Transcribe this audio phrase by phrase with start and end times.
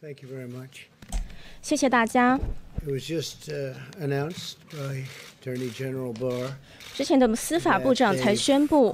[0.00, 0.86] Thank you very much.
[1.60, 2.38] 谢谢大家。
[2.86, 5.02] It was just uh, announced by
[5.42, 6.52] Attorney General Barr
[6.94, 8.92] 之前的司法部长才宣布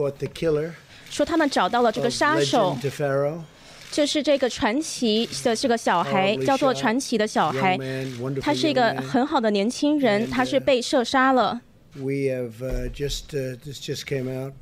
[1.11, 2.75] 说，他们找到了这个杀手
[3.91, 7.79] 就是这个传奇的这个小孩，叫做传奇的小孩。
[8.41, 11.61] 他是一个很好的年轻人，他是 uh, 被射杀了。
[11.97, 14.55] We have uh, just uh, this just came out.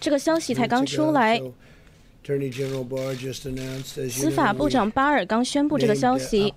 [0.00, 1.40] 这个消息才刚出来，
[4.08, 6.52] 司法部长巴尔刚宣布这个消息。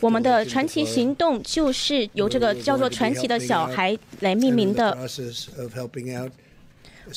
[0.00, 4.96] 我们的传奇行动就是由这个叫做传奇的小孩来命名的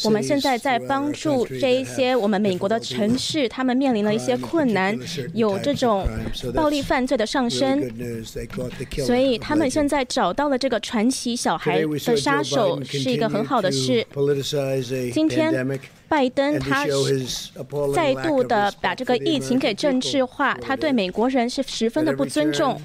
[0.04, 4.98] 我们现在在帮助这一些我们美国的城市，他们面临了一些困难，
[5.34, 6.08] 有这种
[6.54, 7.92] 暴力犯罪的上升。
[9.06, 14.06] 所以他们现在找到了这个传奇小孩的杀手，是一个很好的事。
[15.14, 16.86] 今天拜登他
[17.94, 22.82] 再度的把这个疫情给政治化，他对美国人是十分的不尊重。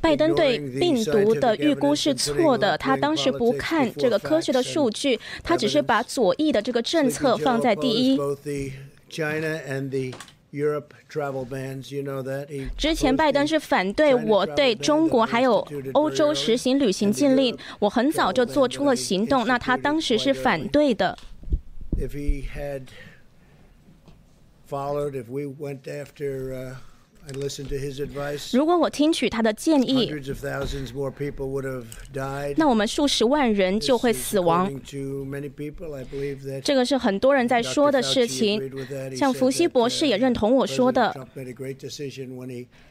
[0.00, 8.18] 拜登对病毒的预估是错的，他当时不看这个科学的数据，他只是把左翼的这个政策放在第一。
[12.76, 21.16] 之前拜登是反对我对中国还有欧洲实行旅行禁令，我很早就做出了行动，那他当时是反对的。
[24.68, 26.74] Followed if we went after
[28.52, 30.12] 如果我听取他的建议，
[32.56, 34.72] 那我们数十万人就会死亡。
[36.62, 38.70] 这个是很多人在说的事情，
[39.16, 41.12] 像福西博士也认同我说的。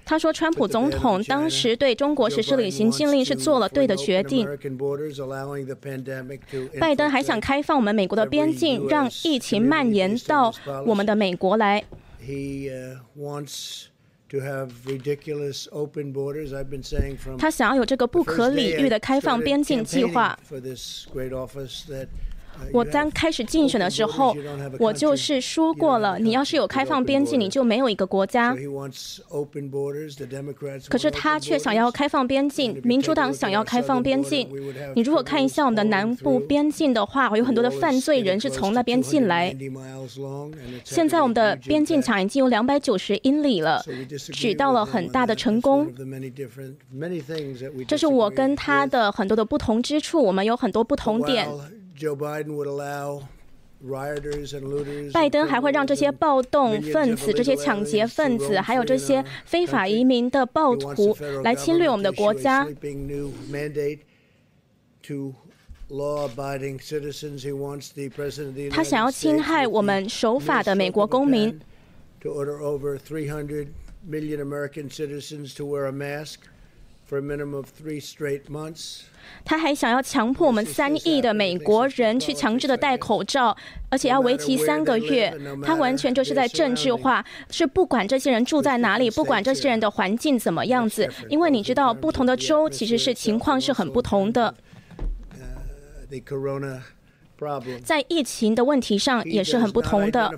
[0.03, 4.45] 他说川普总统当时对中国实施旅行禁令是做了对的决定，
[6.79, 10.53] 拜登还想开放我们美国的边境，让疫情蔓延到
[10.85, 11.85] 我们的美国来。
[14.30, 16.52] to have ridiculous open borders.
[16.52, 20.04] I've been saying from 他想要有这个不 the 可 first 理 day 喻 I 的开放 started 边境计
[20.04, 20.38] campaigning 划。
[20.48, 22.08] for this great office that, uh,
[22.73, 24.35] 我刚开始竞选的时候
[24.79, 28.55] 我就是说过了，你要是有开放边境，你就没有一个国家
[30.89, 34.49] 可是他却想要开放边境，民主党想要开放边境。
[34.95, 39.55] 你如果看一下我们的南部边境的话，有很多的犯罪人是从那边进来。
[40.83, 43.83] 现在我们的边境墙已经有两百九十英里了，
[44.33, 45.91] 取到了很大的成功。
[47.87, 51.47] 这是我跟他的很多的不同之处，我们有很多不同点。
[51.95, 53.23] Joe Biden would allow
[53.81, 57.63] rioters and looters 拜 and 登还会让这些 criminals 暴 and 动 millions 分 of 子、这些 illegal
[57.63, 59.87] 抢劫 aliens 分 to 子，roam 还有 free 这 in 些 our 非法 country.
[59.89, 62.65] 移民的暴 He wants 徒 the federal 来侵略我们的 government to 国 issue a 家。
[62.65, 63.99] sweeping new mandate
[65.03, 65.35] to
[65.89, 67.43] law-abiding citizens.
[67.43, 70.73] He wants the president of the 他想要 United 侵 States 害 with 我 the 们守法的
[70.73, 71.59] mere 美 stroke 国 of a 公民
[79.43, 83.55] 他还想要强迫我们三亿的美国人去强制的戴口罩，
[83.89, 85.31] 而且要为期三个月。
[85.63, 94.55] 他完全就是在政治化，是不管这些人住在哪里，不管这些人的环境怎么样子，因为你知道，不同的州其实是情况是很不同的
[96.09, 96.81] ，The corona
[97.37, 97.81] problem.
[97.83, 100.31] 在疫情的问题上也是很不同的。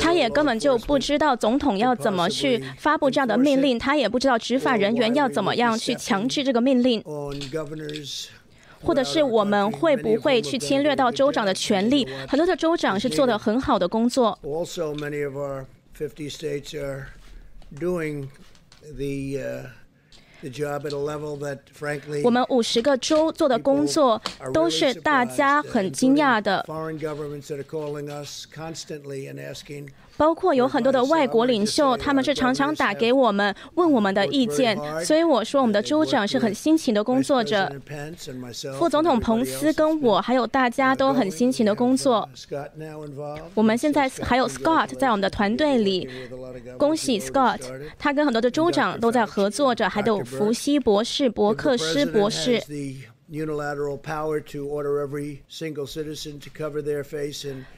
[0.00, 7.02] 他也根本就不知道总统要怎么去发布这样的命令，他也不知道执法人员要怎么样去强制这个命令。
[8.82, 12.06] 或者是我们会不会去侵略到州长的权利？
[12.28, 14.38] 很多的州长是做的很好的工作。
[17.80, 18.28] doing
[18.96, 19.64] the
[22.22, 24.20] 我们五十个州做的工作
[24.52, 26.64] 都是大家很惊讶的，
[30.16, 37.68] 包括有很多的外国领袖，他们是常常打给我们问我们的意见，所以我说我们的州长是很辛勤的工作着，
[38.78, 42.28] 副总统彭斯跟我还有大家都很辛勤的工作，
[43.54, 46.08] 我们现在还有 Scott 在我们的团队里，
[46.78, 47.60] 恭喜 Scott，
[47.98, 50.14] 他跟很多的州长都在合作着，还得。
[50.36, 52.60] 福西博士、伯克斯博士，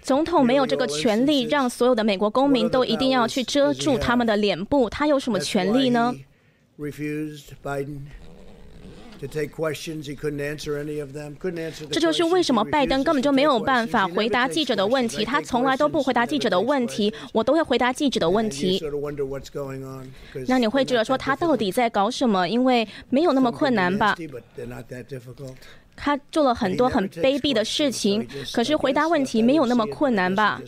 [0.03, 4.91] 总统没有这个权利让所有的美国公民都一定要去遮住他们的脸部。
[4.91, 6.15] 他有什么权利呢？
[11.91, 18.81] 这就是为什么拜登根本就没有办法回答记者的问题，他从来都不回答记者的问题，我都会回答记者的问题。
[20.49, 22.49] 那你会觉得说他到底在搞什么？
[22.49, 24.15] 因为没有那么困难吧？
[25.97, 30.61] 他做了很多很卑鄙的事情，可是回答问题没有那么困难吧？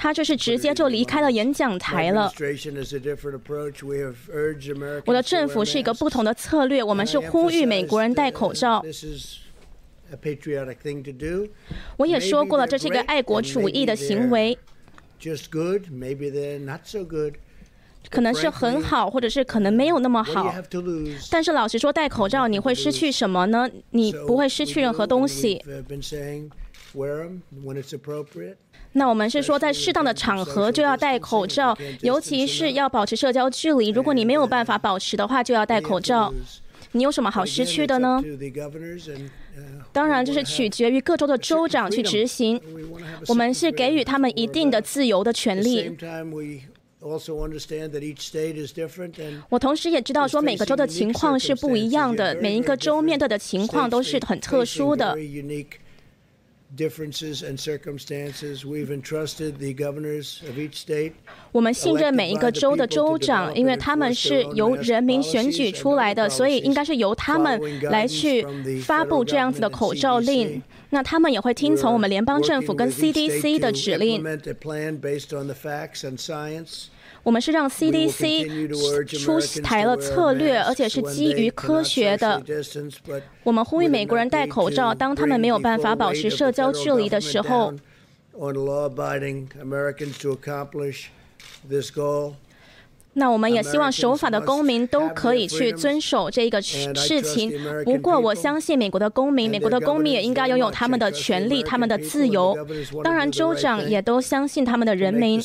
[0.00, 2.32] 他就是直接就离开了演讲台了。
[5.04, 8.80] 我的政府是一个不同的策略，我们是呼吁美国人戴口罩。
[11.96, 14.56] 我也说过了，这是一个爱国主义的行为。
[18.08, 20.54] 可能是很好，或者是可能没有那么好。
[21.28, 23.68] 但是老实说，戴口罩你会失去什么呢？
[23.90, 25.60] 你不会失去任何东西。
[28.98, 33.88] 那我们是说，在适当的场合就要戴口罩，尤其是要保持社交距离。
[33.90, 36.34] 如果你没有办法保持的话，就要戴口罩。
[36.92, 38.22] 你有什么好失去的呢？
[39.92, 42.60] 当然，就是取决于各州的州长去执行。
[43.28, 45.96] 我们是给予他们一定的自由的权利。
[49.48, 55.16] 我同时也知道，说每个州的情况是不一样的，每一个州面对的情况都是很特殊的。
[61.52, 68.46] 我们信任每一个州的州长，因为他们是由人民选举出来的，所以应该是由他们来去
[68.82, 70.62] 发布这样子的口罩令。
[70.90, 74.22] 那他们也会听从我们联邦政府跟 CDC 的指令。
[77.22, 78.68] 我们是让 CDC
[79.18, 82.42] 出台了策略，而且是基于科学的。
[83.42, 87.74] 我们呼吁美国人戴口罩，当他们没有办法保持社交距离的时候。
[93.14, 97.52] 那我们也希望守法的公民都可以去遵守这个事情。
[97.84, 102.56] 不过，我相信美国的公民，美国的公民也应该拥有他们的权利、他们的自由。
[103.02, 105.40] 当然，州长也都相信他们的人民，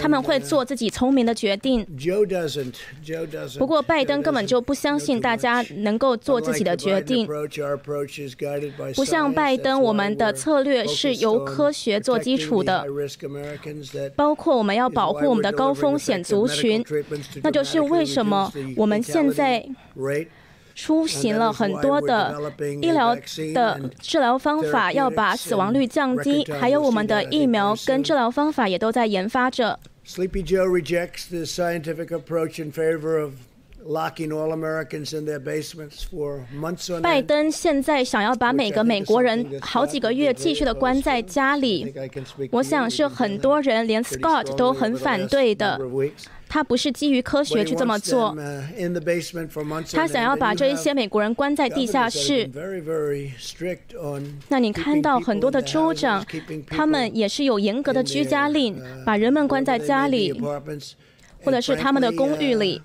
[0.00, 1.86] 他们会做自己聪明的决定。
[3.58, 7.26] 不过，拜登根本就不相信大家能够做自己的决定。
[8.94, 12.84] 不像拜登，我们的策略是由科学做基础的，
[14.16, 16.84] 包括我们要保护我们的高风险族群。
[17.42, 19.64] 那就是为什么我们现在
[20.74, 22.34] 出行了很多的
[22.80, 23.16] 医疗
[23.52, 29.78] 的治疗方法，要把死亡率降低，还有我们的疫苗跟治疗方法也都在研发着。
[37.02, 41.94] 拜登现在想要把每个美国人好几个月继续的关在家里，
[42.50, 45.80] 我想是很多人连 Scott 都很反对的。
[46.48, 48.34] 他不是基于科学去这么做，
[49.92, 52.50] 他想要把这一些美国人关在地下室。
[54.48, 56.24] 那你看到很多的州长，
[56.66, 60.32] 他们也是有严格的居家令，把人们关在家里，
[61.44, 62.80] 或者是他们的公寓里。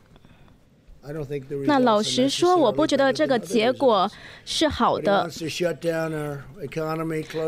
[1.65, 4.09] 那老实说，我不觉得这个结果
[4.45, 5.29] 是好的。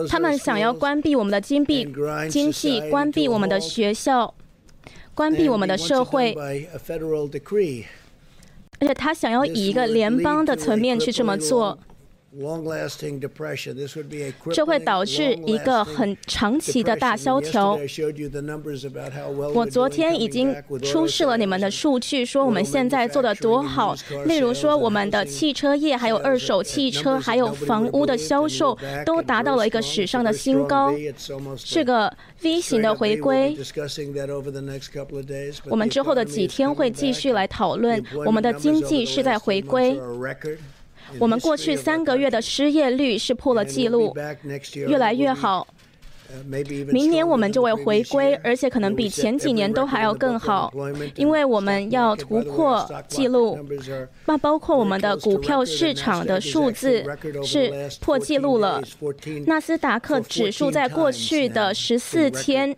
[0.10, 1.88] 他们想要关闭我们的金币，
[2.30, 4.34] 经济关闭我们的学校。
[5.16, 6.36] 关闭我们的社会，
[8.80, 11.80] 而且他想要以一个联邦的层面去这么做。
[14.52, 17.80] 这会导致一个很长期的大萧条。
[19.54, 23.96] 我昨天已经出示了你们的数据，说我们现在做的多好。
[24.26, 30.94] 例如说，我们的汽车业、还有二手汽车、还有房屋的销售，都达到了一个史上的新高。
[31.64, 32.12] 这个
[32.42, 33.56] V 型的回归，
[35.70, 38.04] 我们之后的几天会继续来讨论。
[38.26, 39.98] 我们的经济是在回归。
[41.20, 44.16] 我们过去三个月的失业率是破了记录，
[44.88, 45.68] 越来越好。
[46.92, 50.74] 明年我们就会回归，而且可能比前几年都还要更好，
[51.16, 53.58] 因为我们要突破记录。
[54.26, 57.06] 那包括我们的股票市场的数字
[57.44, 57.72] 是
[58.02, 58.82] 破记录了，
[59.46, 62.76] 纳斯达克指数在过去的十四天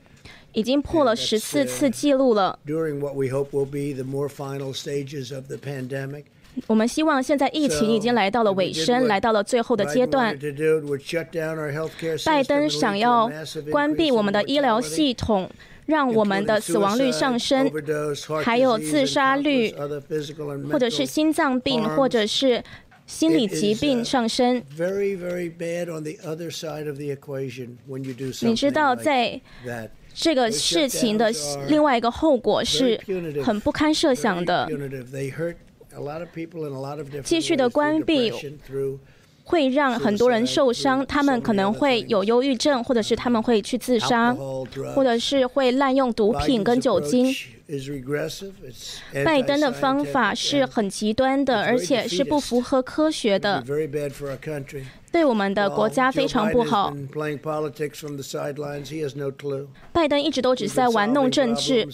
[0.51, 2.59] 已经破了十四次记录了。
[6.65, 10.35] 我们希望现在疫情已经来到了尾声，来到了最后的阶段。
[12.25, 13.31] 拜登想要
[13.69, 15.49] 关闭我们的医疗系统，
[15.85, 17.71] 让我们的死亡率上升，
[18.43, 19.71] 还有自杀率，
[20.71, 22.63] 或者是心脏病，或者是
[23.05, 24.61] 心理疾病上升。
[28.41, 29.39] 你知道，在
[30.13, 31.31] 这个事情的
[31.69, 32.99] 另外一个后果是
[33.43, 34.67] 很不堪设想的。
[37.23, 38.31] 继续的关闭
[39.43, 44.33] 会让很多人受伤，他们可能会有忧郁症，或者是他们会去自杀，
[44.93, 47.33] 或者是会滥用毒品跟酒精。
[49.25, 53.61] 拜登的方法是很极端的，而且是不符合科学的。
[55.11, 56.93] 对我们的国家非常不好。
[59.93, 61.87] 拜登一直都只是在玩弄政治，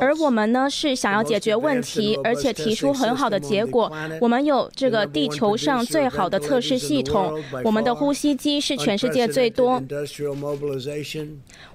[0.00, 3.92] 而我们呢是想要解决问题，而且提出很好的结果。
[4.20, 9.82] 我们有这个地球上最好的测试系统，我们的呼吸机是全世界最多。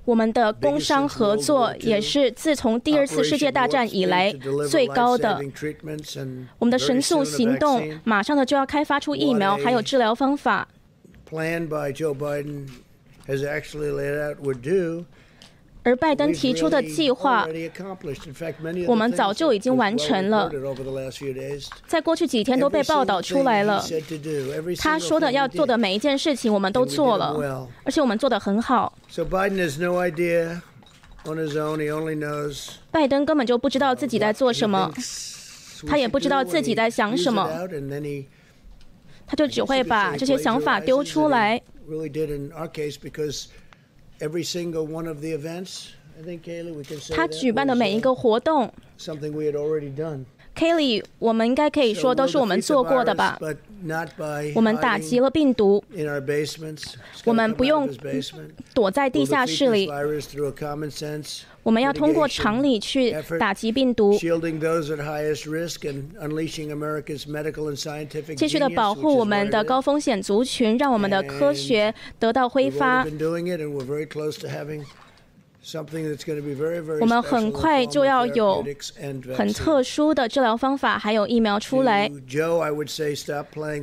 [0.06, 4.34] 我们的工商合作也是自从第二次世界大战以来
[4.70, 5.42] 最高的。
[6.60, 10.68] 我们的神速行动马上的就要开发出疫苗，还有治疗方法。
[15.84, 17.48] 而拜登提出的计划，
[18.88, 20.52] 我们早就已经完成了，
[21.86, 23.82] 在过去几天都被报道出来了。
[24.78, 28.98] 他说的要做的每一件事情，我们都做了，而且我们做的很好。
[32.92, 34.92] 拜登根本就不知道自己在做什么，
[35.88, 37.50] 他也不知道自己在想什么，
[39.28, 41.62] 他就只会把这些想法丢出来。
[47.14, 48.74] 他举办的每一个活动
[50.56, 53.40] ，Kelly，我们应该可以说都是我们做过的吧？
[54.56, 55.84] 我们打击了病毒，
[57.26, 57.88] 我们不用
[58.74, 59.88] 躲在地下室里。
[61.68, 64.14] 我们要通过常理去打击病毒，
[68.38, 73.06] 继续的保护我们的高风险族群，让我们的科学得到挥发。
[77.02, 78.64] 我们很快就要有
[79.36, 82.10] 很特殊的治疗方法，还有疫苗出来。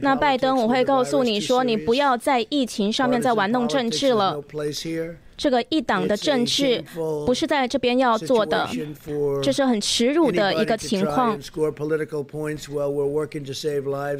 [0.00, 4.42] 那拜登，我会告诉你说，你不要在疫情上面再玩弄政治了。
[5.44, 6.82] 这个一党的政治
[7.26, 8.66] 不是在这边要做的，
[9.42, 11.38] 这是很耻辱的一个情况。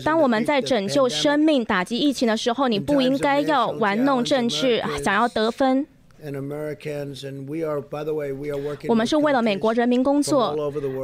[0.04, 5.86] 当我们在拯救生命、打击疫情的时候，你不应该要玩弄政治，想要得分。
[8.88, 10.56] 我们是为了美国人民工作，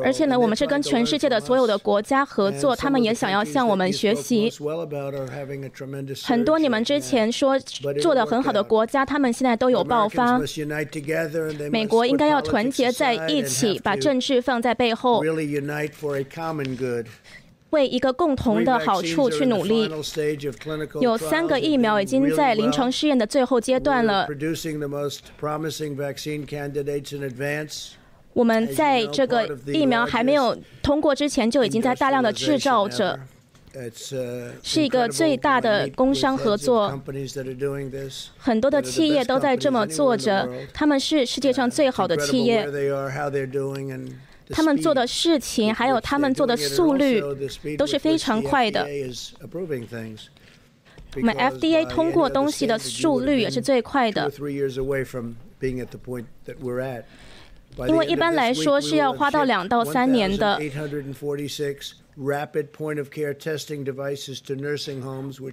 [0.03, 4.51] 而且呢，我们是跟全世界的所有的国家合作，他们也想要向我们学习。
[6.25, 7.59] 很多你们之前说
[8.01, 10.41] 做的很好的国家，他们现在都有爆发。
[11.71, 15.23] 美国应该要团结在一起，把政治放在背后。
[17.71, 19.89] 为一个共同的好处去努力。
[21.01, 24.27] 有三个疫苗已经在临床试验的最后阶段了。
[28.33, 33.19] 我们在这个疫苗还没有通过之前，就已经在大量的制造着，
[34.63, 37.01] 是一个最大的工商合作。
[38.39, 42.65] 很多的企业都在这么做着，他们是世界上最好的企业。
[44.53, 47.23] 他们做的事情，还有他们做的速率，
[47.77, 48.87] 都是非常快的。
[51.17, 54.31] 我们 FDA 通过东西的速率也是最快的。
[57.89, 60.59] 因为一般来说是要花到两到三年的。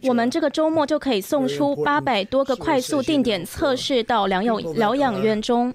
[0.04, 5.74] 我们这个周末就可以送出八百多个快速定点测试到疗养疗养院中。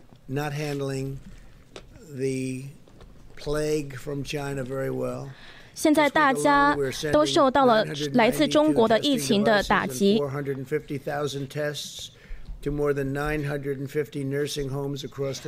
[5.75, 6.77] 现在大家
[7.13, 10.21] 都受到了来自中国的疫情的打击。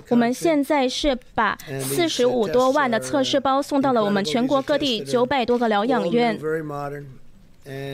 [0.09, 6.39] 我们现在是把四十五多万的测试包送到了我们全国各地九百多个疗养院。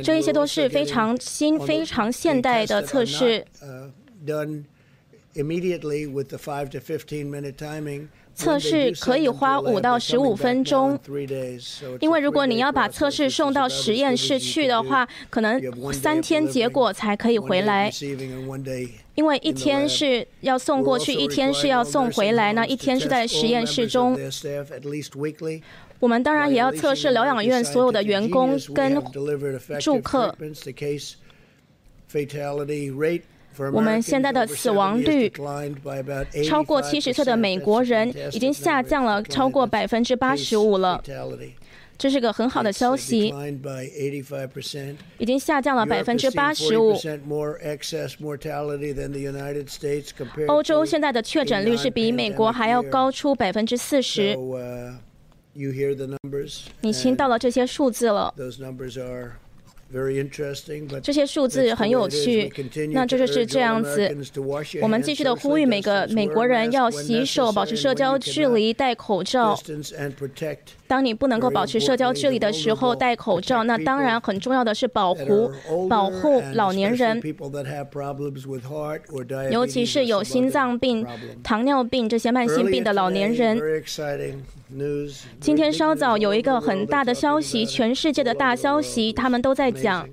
[0.02, 3.44] 这一些都是非常新、非常现代的测试。
[8.40, 10.98] 测试可以花五到十五分钟，
[12.00, 15.60] 因为如果你要把测试送到实验室去的话，可能
[15.92, 17.90] 三天结果才可以回来。
[19.14, 24.18] 因为一天是要送过去，一天是要送回来，那一天是在实验室中。
[25.98, 28.94] 我们当然也要测试疗养院所有的员工跟
[29.78, 30.34] 住客。
[33.72, 35.30] 我们现在的死亡率
[36.48, 41.02] 超过七十岁的美国人已经下降了超过百分之八十五了，
[41.98, 43.34] 这是个很好的消息。
[45.18, 46.96] 已经下降了百分之八十五。
[50.48, 54.34] 欧洲现在的确诊率是比美国还要高出百分之四十。
[56.80, 58.32] 你听到了这些数字了。
[61.02, 62.52] 这些数字很有趣，
[62.92, 64.16] 那这就是这样子。
[64.80, 69.58] 我们继续的呼吁每个美国人要洗手、保持社交距离、戴口罩。
[70.90, 75.48] 当你不能够保持社交距离的时候戴口罩那当然很重要的是保护
[75.88, 77.22] 保护老年人
[79.52, 81.06] 尤其是有心脏病
[81.44, 83.56] 糖尿病这些慢性病的老年人。
[85.40, 90.08] 今天稍早有一个很大的消息全世界的大消息他们都在讲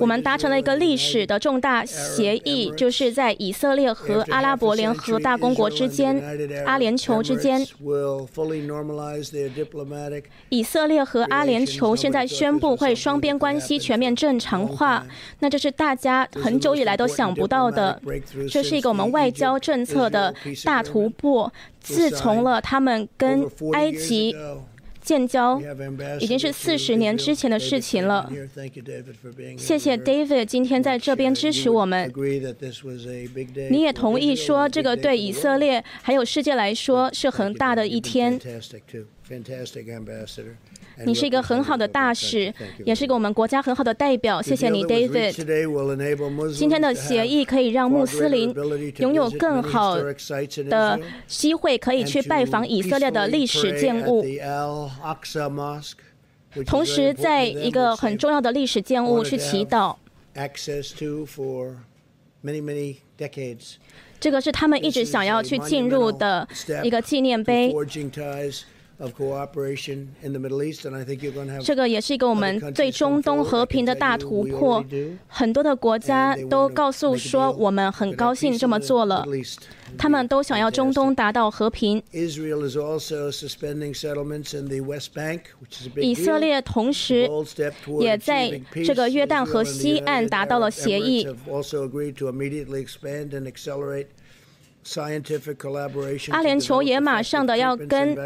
[0.00, 6.20] 我们达成了一个历史的重大协议，就是在以色列和阿拉伯联合大公国之间、
[6.66, 7.64] 阿联酋之间。
[10.48, 15.06] 以色列和阿联酋现在宣布会双边关系全面正常化，
[15.38, 18.02] 那这是大家很久以来都想不到的。
[18.50, 20.34] 这是一个我们外交政策的
[20.64, 24.34] 大突破，自从了他们跟埃及。
[25.06, 25.62] 建交
[26.18, 28.28] 已经是四十年之前的事情了。
[29.56, 32.12] 谢谢 david 今天在这边支持我们。
[33.70, 38.36] 你也同意说这个对以色列还有世界来说是很大的一天。
[41.04, 42.52] 你是一个很好的大使，
[42.84, 44.40] 也是一个我们国家很好的代表。
[44.40, 45.32] 谢谢你，David。
[46.54, 48.54] 今天的协议可以让穆斯林
[48.98, 54.24] 拥有更好的机会，可以去拜访以色列的历史建物，
[56.64, 59.96] 同时在一个很重要的历史建物去祈祷。
[64.18, 66.48] 这个是他们一直想要去进入的
[66.82, 67.74] 一个纪念碑。
[68.98, 74.84] Forging ties of cooperation in the Middle East, and I think you're going to have 这个也是一个我们对中东和平的大突破。
[75.28, 79.26] 很多的国家都告诉说，我们很高兴这么做了。
[79.96, 82.02] 他们都想要中东达到和平。
[82.12, 87.28] Israel is also suspending settlements in the West Bank, which is a big 以色.列同时
[88.00, 91.26] 也在.这个约旦河西岸达到了协议
[96.30, 98.16] 阿联酋也马上的要跟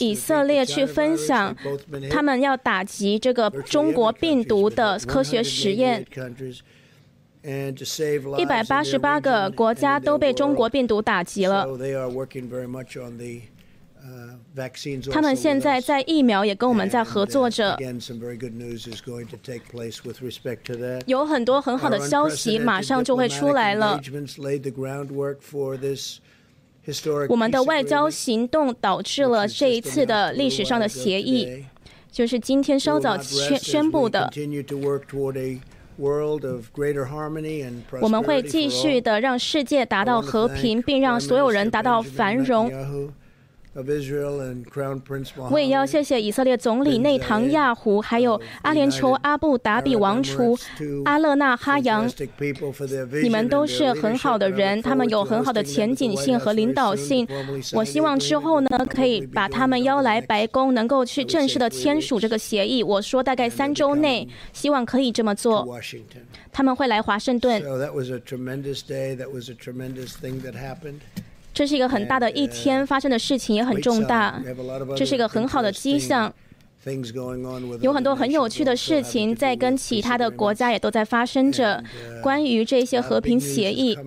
[0.00, 1.54] 以色列去分享，
[2.10, 6.04] 他们要打击这个中国病毒的科学实验。
[8.36, 11.64] 一百八十八个国家都被中国病毒打击了。
[15.12, 17.76] 他们现在在疫苗也跟我们在合作着，
[21.06, 24.00] 有很多很好的消息马上就会出来了。
[27.28, 31.64] 我们的外交行动导致了这一次的历史上的协议，
[32.10, 34.30] 就是今天稍早宣宣布的。
[38.00, 42.70] 我们会继续的让世界达到和平，并让所有人达到繁荣。
[45.50, 50.58] 我也要谢谢以色列总理内唐亚胡，还有阿联酋阿布达比王储
[51.04, 52.08] 阿勒纳哈扬。
[53.22, 57.26] 你们都是很好的人，他们有很好的前景性和领导性。
[57.74, 62.82] 我希望之后呢，可以把他们邀来白宫，能够去正式的签署这个协议。
[62.82, 65.68] 我说大概三周内，希望可以这么做。
[66.50, 67.62] 他们会来华盛顿。
[71.58, 74.40] 这是一个很大的一天，发生的事情也很重大，
[74.96, 76.32] 这是一个很好的迹象。
[77.80, 81.82] 有很多很有趣的事情在跟其他的国家也都在发生着，
[82.22, 83.98] 关于这些和平协议。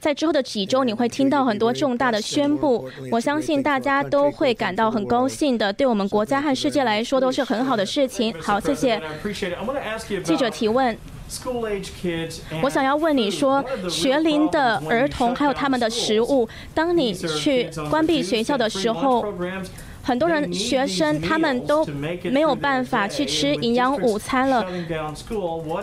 [0.00, 2.90] 在之后的几周，你会听到很多重大的宣布。
[3.12, 8.34] 我相信大家都会感到很高兴的，对我们国家和世界来说都是很好的事情。
[8.40, 9.00] 好，谢谢。
[10.24, 10.98] 记者提问。
[12.62, 19.24] 我想要问你说，学龄的儿童还有他们的食物，当你去关闭学校的时候。
[20.02, 21.84] 很多人学生他们都
[22.24, 24.66] 没有办法去吃营养午餐了，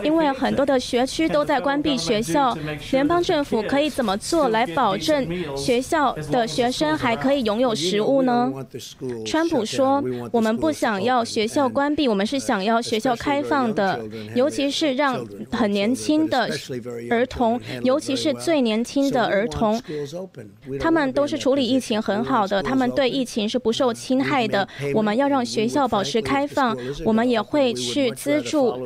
[0.04, 2.56] 因为很多的学区都在关闭学校。
[2.92, 8.52] 联邦政府可以怎么做来保证学校的学生还可以拥有食物呢？
[9.24, 14.00] 川普说：“我们不想要学校关闭，我们是想要学校开放的，
[14.34, 16.50] 尤其是让很年轻的
[17.08, 19.80] 儿童，尤其是最年轻的儿童，
[20.78, 24.66] 他们都是处理疫情很好的，他们对疫情是不受侵。”侵害的。
[24.92, 28.76] 我们要让学校保持开放，我们也会去资助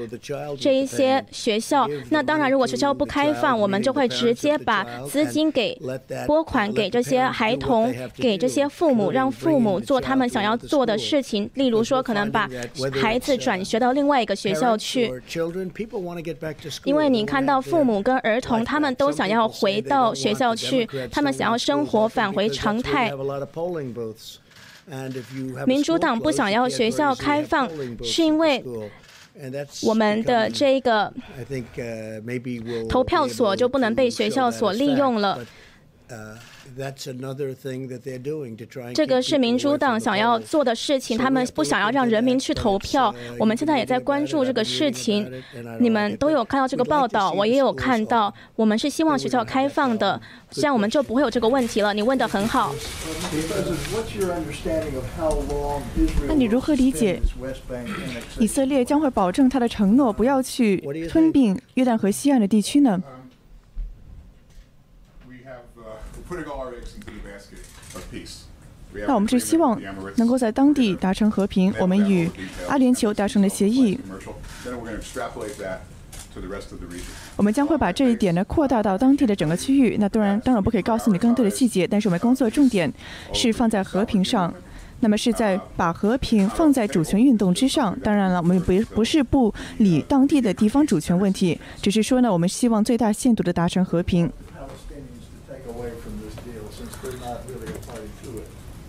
[0.61, 1.89] 这一些学校。
[2.11, 5.81] 那当然，如果学校不开放，我们就会直接把资金给
[6.27, 11.49] 拨款给这些孩童，给这些父母，让父母做他们想要做的事情。
[11.55, 12.47] 例如说，可能把
[13.01, 15.11] 孩子转学到另外一个学校去。
[16.85, 23.11] 因为你看到父母跟儿童，他们都想要回到学校去，他们想要生活返回常态。
[25.67, 27.69] 民主党不想要学校开放，
[28.03, 28.63] 是因为
[29.83, 31.13] 我们的这个
[32.89, 35.39] 投票所就不能被学校所利用了。
[38.95, 43.15] 这个是民主党想要做的事情，他们不想要让人民去投票。
[43.39, 45.31] 我们现在也在关注这个事情，
[45.79, 48.33] 你们都有看到这个报道，我也有看到。
[48.57, 51.93] 我们是希望学校开放的，这样我们就不会有这个问题了。
[51.93, 52.75] 你问的很好。
[56.27, 57.21] 那你如何理解
[58.39, 60.77] 以色列将会保证他的承诺，不要去
[61.11, 63.03] 吞并约旦河西岸的地区呢？
[69.07, 69.81] 那我们是希望
[70.17, 71.75] 能够在当地达成和平。
[71.81, 72.31] 我们与
[72.69, 73.99] 阿联酋达成了协议，
[77.37, 79.97] 我们将会把这一点呢扩大到当地的整个区域。
[79.99, 82.93] 那当然，当然不可以告诉你更多的细节，但是我们工作重点
[83.33, 84.55] 是放在和平上，
[85.01, 87.99] 那么是在把和平放在主权运动之上。
[87.99, 94.31] 当然了，我们不不是不理当地的地方主权问题，只是说呢，我们希望最大限度的达成和平。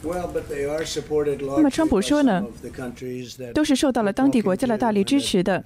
[0.06, 2.46] 那么，川普说呢，
[3.54, 5.64] 都是受到了当地国家的大力支持的。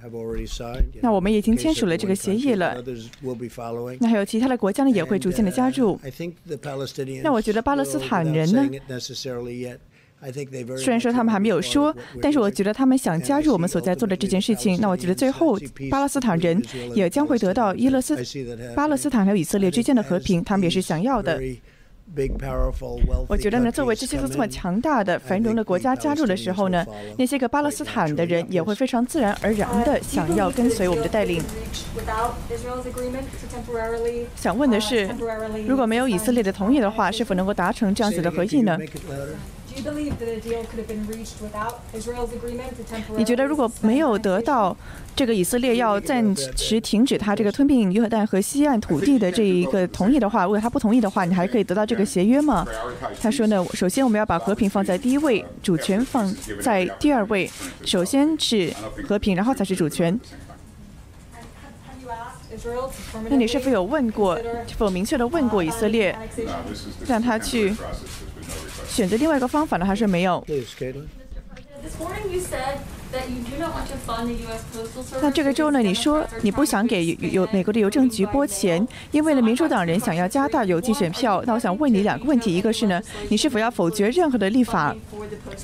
[1.02, 2.82] 那我们已经签署了这个协议了。
[4.00, 6.00] 那还有其他的国家呢，也会逐渐的加入。
[7.22, 8.66] 那我觉得巴勒斯坦人呢，
[10.76, 14.78] 虽然说他们还没有说，但是我觉得他们想加入我们所在做的这件事情。
[14.80, 15.58] 那我觉得最后
[15.90, 16.62] 巴勒斯坦人
[16.94, 18.16] 也将会得到伊勒斯、
[18.74, 21.38] 巴勒斯坦还有以色列之间的和平，他们也是想要的。
[23.28, 26.84] 我觉得呢，作为这些个这么强大的繁荣的国家加入的时候呢，
[27.16, 31.42] 那些个巴勒斯坦的人也会非常自然而然的想要跟随我们的带领。
[34.36, 35.08] 想问的是，
[35.66, 38.76] 如果没有以色列的同意的话，是否能够达成这样子的合议呢？
[43.16, 44.76] 你觉得如果没有得到
[45.16, 52.66] 这个以色列要暂时停止他这个吞并约旦和西岸土地的这一个同意的话，如果他不同意的话，你还可以得到这个协约吗？
[53.20, 57.50] 他说呢，首先我们要把和平放在第一位，主权放在第二位，
[57.84, 58.72] 首先是
[59.06, 60.18] 和平，然后才是主权。
[63.28, 66.16] 那你是否有问过，是否明确的问过以色列，
[67.06, 67.74] 让他去？
[68.90, 70.44] 选择另外一个方法呢，还是没有？
[75.20, 75.80] 那这个州呢？
[75.80, 81.42] 你说你不想给邮美国的邮政局拨钱，因为呢，民主党人想要加大邮寄选票。
[81.46, 84.94] 那我想问你两个问题：一个是呢，你是否要否决任何的立法，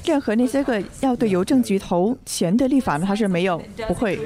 [0.04, 3.04] 任何那些个要对邮政局投钱的立法呢？
[3.06, 4.18] 他说没有，不会。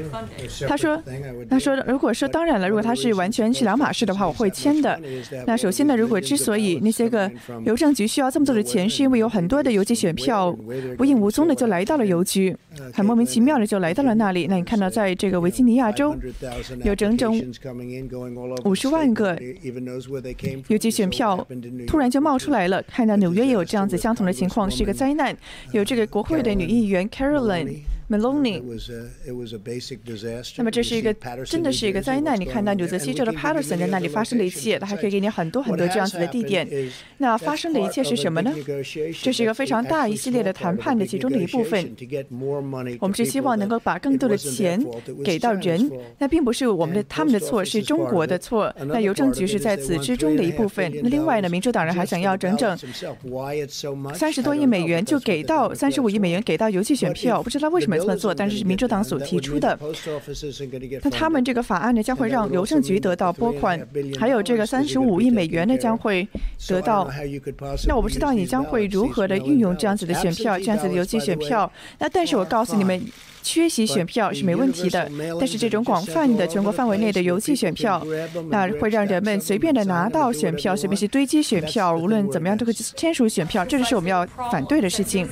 [0.67, 1.01] 他说，
[1.49, 4.99] 他说，如果说当然了，如果他是完全是两码事的话，我会签的。
[5.47, 7.31] 那首先呢，如果之所以那些个
[7.65, 10.57] 邮政局需要这么多的钱，是因为有很多的邮寄选票
[10.99, 12.57] 无影无踪的就来到了邮局，
[12.93, 13.93] 很莫名其妙的就来。
[13.93, 16.17] 到了那里，那你看到，在这个维吉尼亚州，
[16.85, 17.35] 有整整
[18.65, 19.37] 五十万个
[20.69, 21.45] 邮寄选票
[21.89, 22.81] 突然就冒出来了。
[22.85, 25.37] 看到纽约也有这样子相同的情况，是一个灾难。
[25.73, 27.81] 有这个国会的女议员 Caroline。
[28.11, 28.61] Maloney，
[30.57, 32.39] 那么这是一个真的是一个灾难。
[32.41, 36.69] 你看到纽泽西州的 Patterson 在那里发生的一切，他还可以给你很多很多这样子的地点。
[37.19, 38.53] 那发生的一切是什么呢？
[39.23, 41.95] 这是一个非常大一系列的谈判的其中的一部分。
[42.99, 44.85] 我们是希望能够把更多的钱
[45.25, 48.75] 给到人，那并不是我们的他们的错，是中国的错。
[48.87, 50.91] 那邮政局是在此之中的一部分。
[51.05, 52.77] 那另外呢，民主党人还想要整整
[54.17, 58.00] 三十多亿美元，就给到三十五亿美元给到邮寄选票，不知道为什么。
[58.01, 59.79] 这么做，但是是民主党所提出的。
[61.03, 63.81] 那他们这个法案呢，将会让邮政局得到拨款，
[64.19, 66.27] 还有这个三十五亿美元呢，将会
[66.67, 67.11] 得到。
[67.87, 71.71] 那我不知道你将会如何的运用这样子的选票，这样子的邮寄选票。
[71.99, 73.01] 那但是我告诉你们。
[73.43, 78.05] 缺席选票是没问题的，但是这种广泛的全国范围内的邮寄选票，
[78.51, 85.29] 那会让人们随便的拿到选票，随便去堆积选票，无论怎么样都会签署选票，这就是我们要反对的事情。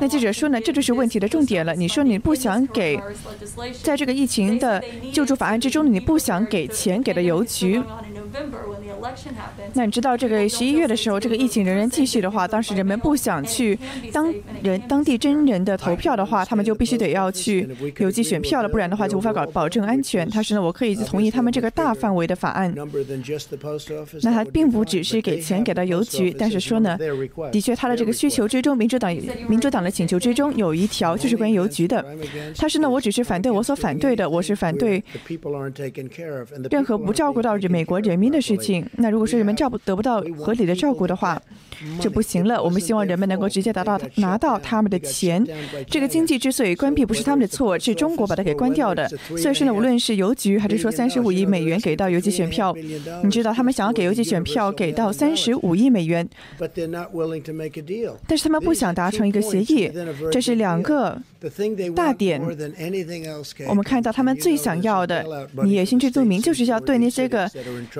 [0.00, 1.74] 那记者说呢，这就是问题的重点了。
[1.74, 2.98] 你说你不想给，
[3.82, 7.82] 在这个疫情的救助法案之中，你不想给钱给了邮局。
[9.74, 13.78] 那你知道这个十一月的时候，这个疫情仍然继续的话，当时人们不想去
[14.12, 20.28] 当人当地真人的投票的话，他们就必须得要去邮寄选票了，不然的话就无法搞保证安全。
[20.28, 22.74] 他说呢，我可以同意他们这个大范围的法案。
[24.22, 26.98] 那他并不只是给钱给到邮局，但是说呢，
[27.52, 29.14] 的确他的这个需求之中，民主党
[29.48, 32.04] 民主党的请求之中有一条就是关于邮局的。
[32.56, 35.02] 他说呢，我只是反对我所反对的，我是反对
[36.70, 38.84] 任何不照顾到美国人民的事情。
[38.96, 41.40] 那如果说人们照不得不到合理的照顾的话，
[42.00, 42.62] 就不行了。
[42.62, 45.46] 我们希望人们能够直接达到拿到他们的钱。
[45.88, 49.08] 这个经济之所以关闭不是他们的错，是中国把它给关掉的。
[49.38, 52.74] 所以说呢，无论是邮局还是说三十五亿美元给到邮寄选票，
[53.22, 56.28] 你知道他们想要给邮寄选票给到三十五亿美元，
[58.26, 59.90] 但是他们不想达成一个协议。
[60.32, 61.20] 这是两个
[61.94, 62.40] 大点。
[63.68, 65.24] 我们看到他们最想要的，
[65.62, 67.48] 你也心知肚明，就是要对那些个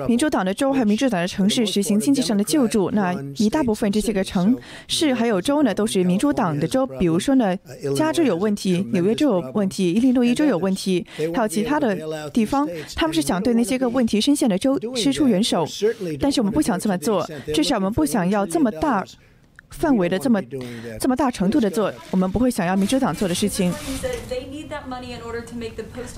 [0.07, 2.91] 民主党的州还有民主党的城市实行经济上的救助。
[2.91, 7.55] 那一大部分这些个城市还有州呢，都是民主党的州，比如说呢，
[7.95, 15.65] 加州有问题，纽约州有问题，伊利诺伊州有问题，还有其他的地方，他们是想对那些个问题深陷的州伸出援手，
[16.19, 19.05] 但是我们不想这么做，至少我们不想要这么大。
[19.77, 20.41] 范围的这么
[20.99, 23.73] 这么大程度的做，我们不会想要民主党做的事情。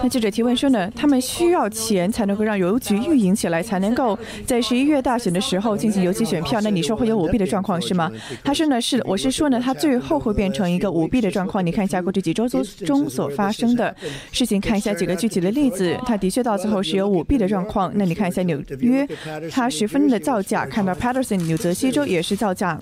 [0.02, 6.62] 那记者提问说呢，他们需要钱才能够让邮局运营起来，才能够在十一月大选的时候进行邮寄选票。
[6.62, 8.12] 那你说会有舞弊的状况是吗？
[8.44, 11.66] 他说呢是，我是说呢，他最后会变成一个舞弊的状况。
[11.66, 13.96] 你看一下过去几周中所发生的
[14.32, 17.92] 事情，看一下几个具体的例子，他的确到最后是有舞弊的状况。
[17.96, 19.08] 那你看一下纽约，
[19.52, 22.80] 他十分的造假，看到 Patterson 纽泽西州也是造假。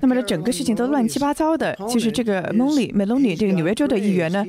[0.00, 1.76] 那么这整个事情都乱七八糟的。
[1.88, 4.44] 其实这个 Molly Meloni 这个纽约州的议员呢，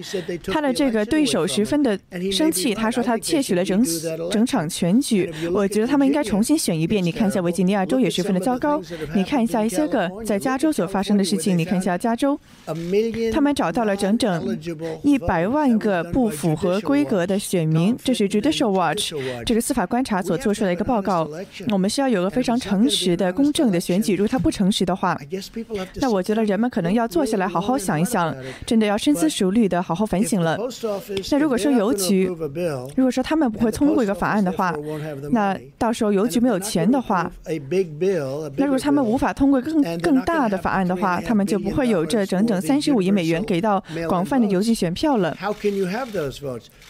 [0.45, 1.97] 他的这个对手十分的
[2.31, 3.83] 生气，他说他窃取了整
[4.31, 5.31] 整场选举。
[5.53, 7.03] 我觉得他们应该重新选一遍。
[7.03, 8.81] 你看一下维吉尼亚州也十分的糟糕。
[9.15, 11.57] 你看一下一些个在加州所发生的事情。
[11.57, 12.39] 你看一下加州，
[13.33, 14.57] 他们找到了整整
[15.03, 17.95] 一百万个不符合规格的选民。
[18.03, 19.13] 这是 Judicial Watch
[19.45, 21.29] 这个司法观察所做出的一个报告。
[21.69, 24.15] 我们需要有个非常诚实的、公正的选举。
[24.15, 25.19] 如果他不诚实的话，
[25.95, 30.57] 那我觉得人们可能要坐下来好好想一想，真的要深思熟虑的好好反省了。
[31.31, 32.25] 那如果说邮局，
[32.95, 34.73] 如果说他们不会通过一个法案的话，
[35.31, 37.31] 那到时候邮局没有钱的话，
[38.57, 45.35] 那如果他们无法通过更更大的法案的话，他们就不会有这整整三十五亿美元给到广泛的邮寄选票了。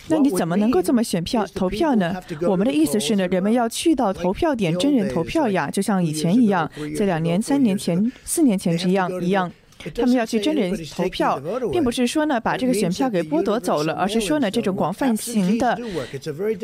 [0.08, 2.16] 那你怎么能够这么选票投票呢？
[2.48, 9.52] 我们的意思是呢，人们要去到投票点真人投票呀，就像以前一样，这两年、三年前、四年前一样一样。
[9.96, 15.80] 他们要去真人投票，并不是说呢把这个选票给剥夺走了，而是说呢这种广泛型的、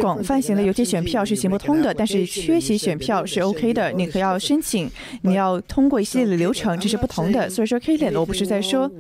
[0.01, 1.93] 广泛型的邮寄选票是行不通的。
[1.93, 7.49] 但是缺席选票是 OK 的，你可要申请，你要通过一系列的流程，这是不同的。
[7.49, 8.91] 所以说 k a l n 我不是在说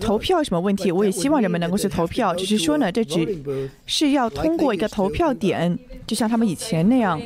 [0.00, 3.38] 投票什么问题，我也希望人们能够去投票，只是说呢这只
[3.84, 7.20] 是要通过一个投票点，就像他们以前那样。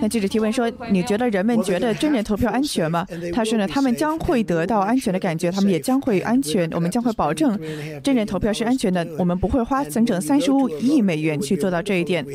[0.00, 4.73] 那记者提问说：“你觉得人们觉得真人投票安全吗？”他说呢，他们将会得到。
[4.74, 6.68] 到安全的感觉，他们也将会安全。
[6.72, 7.56] 我们将会保证
[8.02, 9.06] 真人投票是安全的。
[9.16, 12.26] 我们不会花整整三十五亿美元去做到这一点。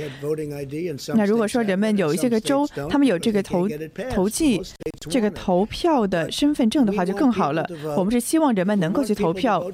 [1.15, 3.67] 那如果说人们有一些个州，他们有这个投
[4.09, 4.61] 投寄
[5.09, 7.67] 这个投票的身份证的话，就更好了。
[7.97, 9.69] 我们是希望人们能够去投票，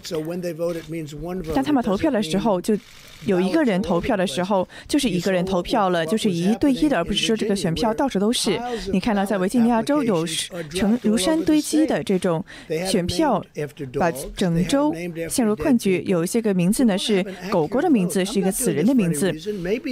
[1.54, 2.76] 但他们投票的时候就。
[3.26, 8.60] 有一个人投票的时候，就是一个人投票了，就是一对一的，而不是说这个选票到处都是。
[8.92, 10.26] 你看到在维吉尼亚州有
[10.70, 12.44] 成如山堆积的这种
[12.88, 13.44] 选票，
[13.94, 14.94] 把整州
[15.30, 16.04] 陷入困局。
[16.06, 19.34] 有一些个名字呢是狗狗的名字，是一个死人的名字。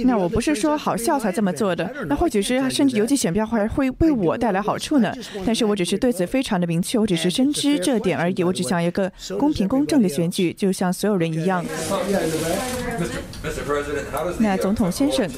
[0.04, 5.12] 那我不是说好笑才这么做的，那或许是甚至邮寄选票还会为我带来好处呢。
[5.44, 8.42] 但是我只是对此非常的明确，我只是深知这点而已。
[8.44, 11.64] 我只想一个公平公正的选举，就像所有人一样。
[12.96, 13.33] President?
[14.38, 15.28] 那总统先生，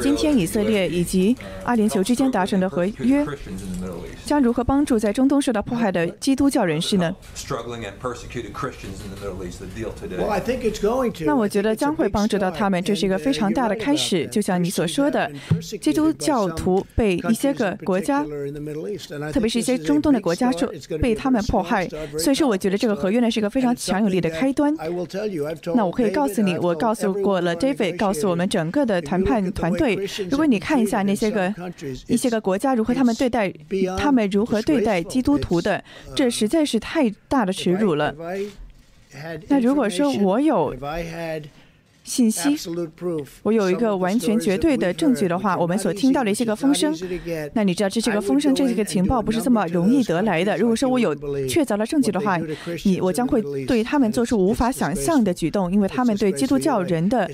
[0.00, 3.24] 今天以色列以及阿联酋之间达成的合约，
[4.24, 7.14] 将如何帮助在中东受到迫害的基督教人士呢？
[11.24, 14.26] 那我觉得将会帮助到他们，这是一个非常大的开始。
[14.28, 15.30] 就像你所说的，
[15.80, 18.24] 基督教徒被一些个国家，
[19.32, 20.70] 特别是一些中东的国家受
[21.00, 24.74] 被他们迫害，所以说我觉得这个合约呢是一个非常强有力的开端。
[25.74, 29.98] 那我可以告诉你，我告诉过了，David 告诉我们整个的谈判团队，
[30.30, 31.52] 如果你看一下那些个
[32.06, 33.52] 一些个国家如何他们对待
[33.98, 35.82] 他们如何对待基督徒的，
[36.14, 38.14] 这实在是太大的耻辱了。
[39.48, 40.74] 那如果说我有
[42.06, 42.56] 信息，
[43.42, 46.96] 我有一个完全绝对的证据的话，我们所听到的一些个风声，
[47.52, 50.56] 那你知道这些个风声、这些个情报不是这么容易得来的。
[50.56, 51.12] 如果说我有
[51.48, 52.38] 确凿的证据的话，
[52.84, 57.28] 你我将会对他们做出无法想象的举动，因为他们对基督教人的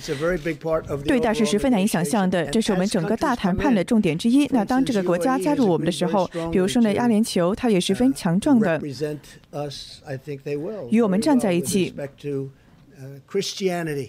[1.04, 2.44] 对待是十分难以想象的。
[2.46, 4.46] 这是我们整个大谈判的重点之一。
[4.46, 8.80] 那当这个国家加入我们的时候，比如说呢，阿联酋，它也十分强壮的
[10.90, 11.94] 与我们站在一起。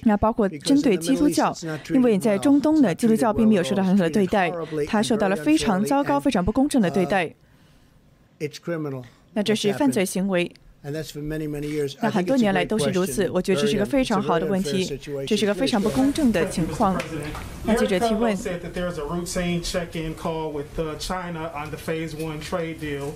[0.03, 1.55] 那包括针对基督教，
[1.91, 4.51] 因为在中东的，基督教并没有受到很好的对待，
[4.87, 7.33] 他受到了非常糟糕、非常不公正的对待。
[9.33, 10.51] 那这是犯罪行为。
[12.01, 17.01] 那很多年来都是如此，我觉得这是一个非常好的问题，这是一个非常不公正的情况。
[17.65, 18.37] 那记者提问：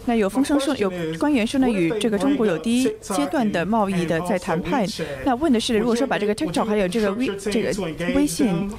[0.06, 4.88] 那有风声说，有官员说呢，与这个中国有第一阶段的贸易的在谈判。
[5.26, 7.74] 那问的是，如果说把这个 TikTok 还有这个微这个
[8.16, 8.70] 微信，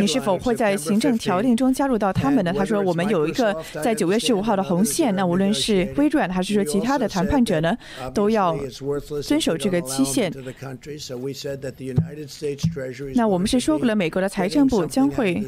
[0.00, 2.54] 你是否会在行政条令中加入到他们呢？
[2.56, 3.54] 他说，我们有一个
[3.84, 7.57] 在九月十五号的红线，那无论是微软还是说其他的谈判者。
[7.60, 7.76] 呢，
[8.14, 8.56] 都要
[9.22, 10.32] 遵守这个期限。
[13.14, 15.42] 那我们是说过了，美国的财政部将会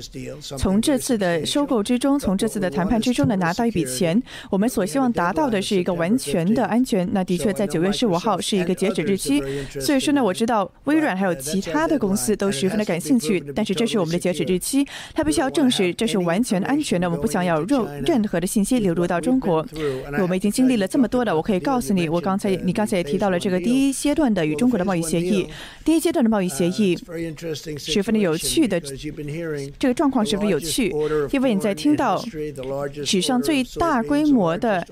[0.58, 4.20] 从这次的收购之中，从这次的谈判之中呢拿到一笔钱。
[4.50, 7.08] 我们所希望达到的是一个完全的安全。
[7.12, 9.42] 那的确在九月十五号是一个截止日期。
[9.80, 17.08] 所以说呢，我知道微软还有其他的公司都十分的感兴趣，但是这是我们的截止日期，他必须要证实这是完全安全的。
[17.08, 19.66] 我们不想要任任何的信息流入到中国。
[20.18, 21.99] 我们已经经历了这么多的，我可以告诉你。
[22.08, 25.46] 我刚才，你刚才也提到了这个第一阶段的与中国的贸易协议。
[25.84, 26.96] 第一阶段的贸易协议
[27.76, 28.80] 十分的有趣的，
[29.78, 30.94] 这个状况十分有趣，
[31.32, 32.22] 因为你在听到
[33.04, 34.86] 史上最大规模的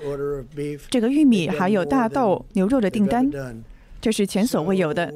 [0.89, 3.29] 这个玉米还有大豆、牛肉的订单，
[4.01, 5.13] 这是前所未有的。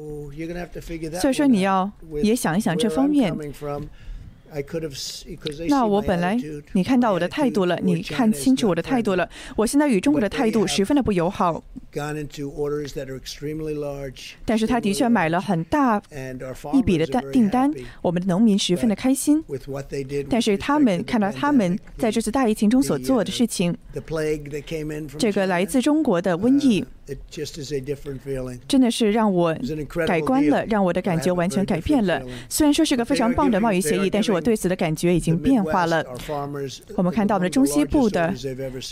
[1.20, 1.90] 所以说你要
[2.22, 3.34] 也想一想这方面。
[5.68, 6.38] 那我本来，
[6.74, 9.28] 你看到我的态度了，你看清楚我的态度了。
[9.56, 11.60] 我现在与中国的态度十分的不友好。
[14.44, 16.02] 但是他的确买了很大
[16.72, 19.42] 一笔的单订单，我们的农民十分的开心。
[20.28, 23.76] 但是他们看到他们在这次大疫情中所做的事情，
[25.18, 26.84] 这个来自中国的瘟疫。
[28.66, 29.54] 真的是让我
[30.06, 32.22] 改观了，让我的感觉完全改变了。
[32.48, 36.02] 虽然说是个非常棒的贸易协议，但是我对此的感觉已经变化了。
[36.96, 38.32] 我们看到我们的中西部的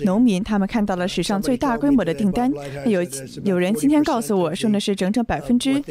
[0.05, 2.53] 农民，他们看到了史上最大规模的订单。
[2.93, 3.03] 有
[3.45, 5.83] 有人今天告诉我说，的是整整百分之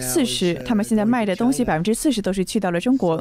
[0.00, 3.20] 四十，他们现在卖的东西百分之四十都是去到了中国。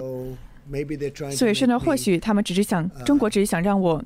[1.32, 4.04] 所以说呢，或许他们只是想，中国只是想让我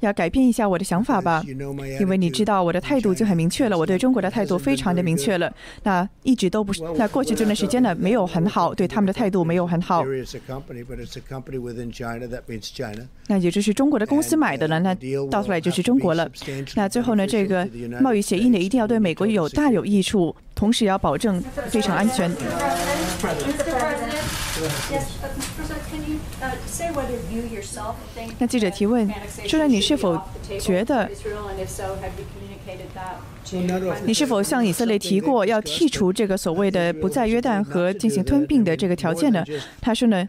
[0.00, 1.42] 要改变一下我的想法吧，
[2.00, 5.52] 因为你知道我的态度就很明确了，我对中国的态度非常的明确了。
[5.84, 10.04] 那一直都不是，那过去这段时间呢，没有很好，对他们的态度没有很好。
[13.28, 14.94] 那也就是中国的公司买的了，那
[15.30, 16.28] 到头来就是中国了。
[16.74, 17.68] 那最后呢，这个
[18.00, 22.30] 贸易协议呢，一定要对美国有大有益处，同时要保证非常安全。
[28.38, 29.08] 那记者提问：
[29.46, 30.20] 说然，你是否
[30.58, 31.08] 觉得？
[34.04, 39.44] 你是否向以色列提过要剔除这个所谓的不在约旦河进行吞并的这个条件呢？
[39.80, 40.28] 他说呢，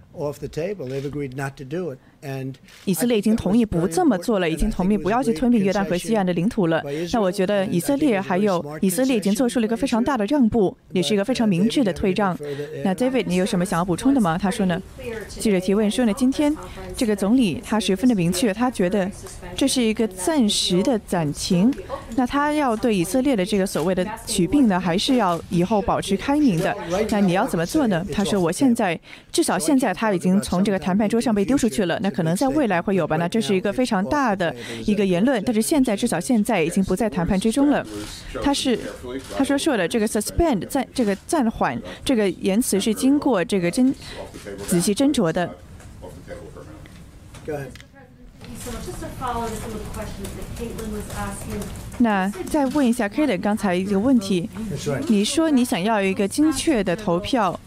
[2.86, 6.84] 以色列已经同意不这么做了，已经同意不要去吞并约旦河西岸的领土了。
[7.14, 12.38] 那我觉得以色列还有以色列已经做出了一个非常大的让步，也是一个非常明智的退让。
[12.84, 14.38] 那 David，你有什么想要补充的吗？
[14.38, 14.82] 他说呢，
[15.28, 16.56] 记者提问说呢，今天
[16.96, 19.10] 这个总理他十分的明确，他觉得
[19.56, 21.74] 这是一个暂时的暂停。
[22.16, 26.76] 那他要对以色列的这个所谓的取并呢，还是要以后保持开明的。
[27.10, 28.06] 那你要怎么做呢？
[28.12, 29.00] 他说：“我现在
[29.32, 32.00] 至少现在他已经从这个谈判桌上被丢出去了。
[32.02, 33.17] 那可能在未来会有吧？
[33.17, 35.41] 那这是一个非常大的一个言论。
[35.45, 37.86] 但是现在至少现在已经不在谈判之中了。
[38.41, 38.80] 他是
[39.38, 43.93] 他说说的这个 suspend 暂这个暂缓这个言辞是经过这个斟
[44.67, 45.50] 仔细斟酌的。”
[51.98, 54.50] 那再问一下 k a t e n 刚才一个问题，
[55.08, 57.60] 你说你想要一个精确的投票。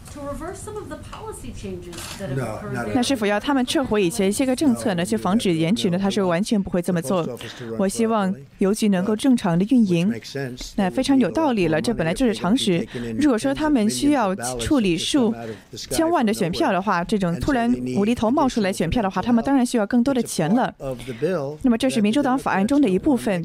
[2.93, 5.03] 那是否要他们撤回以前一些个政策呢？
[5.03, 5.97] 去防止延迟呢？
[5.97, 7.27] 他是完全不会这么做。
[7.77, 10.13] 我希望邮局能够正常的运营。
[10.75, 12.85] 那非常有道理了，这本来就是常识。
[13.19, 15.33] 如果说他们需要处理数
[15.75, 20.73] 千万的选票的话，这种突然无厘头冒出来选票的话，他们当然需要更多的钱了。
[21.61, 23.43] 那么这是民主党法案中的一部分。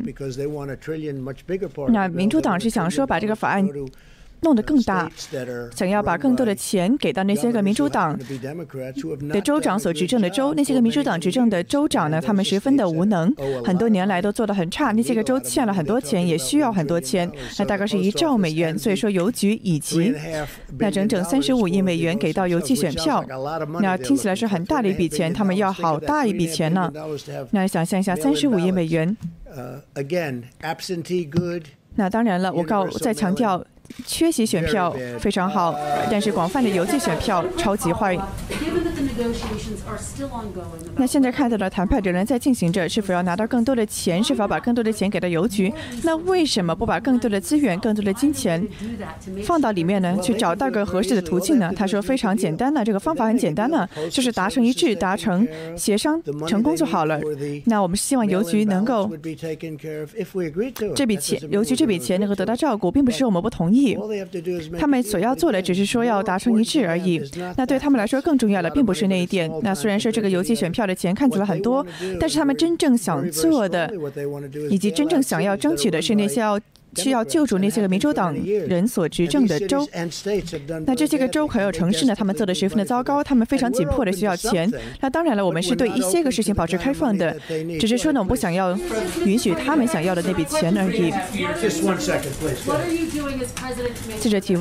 [1.88, 3.68] 那民主党是想说把这个法案。
[4.40, 5.11] 弄得更大，
[5.74, 8.16] 想要把更多的钱给到那些个民主党
[9.29, 10.55] 的州长所执政的州。
[10.55, 13.35] 那些个民主党执政的州长呢，他们十分的无能，
[13.65, 14.92] 很多年来都做得很差。
[14.92, 18.79] 那些个州欠了很多钱，也需要很多钱，那大概是一兆美元。
[18.79, 20.15] 所以说邮局以及
[20.79, 23.25] 那整整三十五亿美元给到邮寄选票，
[23.81, 26.92] 那听起来是很大的一笔钱，他们要好大一笔钱呢。
[27.50, 29.17] 那想象一下，三十五亿美元。
[31.96, 33.65] 那当然了，我告再强调。
[34.06, 35.74] 缺席选票非常好，
[36.10, 38.18] 但是广泛的邮寄选票超级坏。
[40.96, 44.22] 那现在看到的谈判仍然在进行着，是否要拿到更多的钱？
[44.22, 45.72] 是否把更多的钱给到邮局？
[46.04, 48.64] 那为什么不把更多的资源、更多的金钱
[49.44, 50.16] 放到里面呢？
[50.22, 51.72] 去找到个合适的途径呢？
[51.74, 57.20] 他说非常简单呢，这个方法很简单呢，就是达成一致、达成协商成功就好了。
[57.64, 59.10] 那我们希望邮局能够
[60.94, 63.77] 这笔钱，邮局这笔钱能够得到照顾，并不是我们不同意。
[64.79, 67.20] 他们所要做的只是说要达成一致而已。
[67.56, 69.50] 那对他们来说更重要的并不是那一点。
[69.62, 71.85] 那虽然说这个邮寄选票的钱看起来很多，
[72.20, 73.92] 但是他们真正想做的，
[74.70, 76.58] 以及真正想要争取的是那些要。
[76.96, 79.88] 需要救助那些个民主党人所执政的州，
[80.86, 82.14] 那这些个州还有城市呢？
[82.14, 84.70] 他们做的十分的糟糕，他们非常紧迫的需要钱。
[85.00, 87.36] 那当然了，我们是对一些个事情保持开放的，
[87.78, 88.76] 只是说呢，我们不想要
[89.24, 91.12] 允许他们想要的那笔钱而已。
[94.18, 94.56] 记者提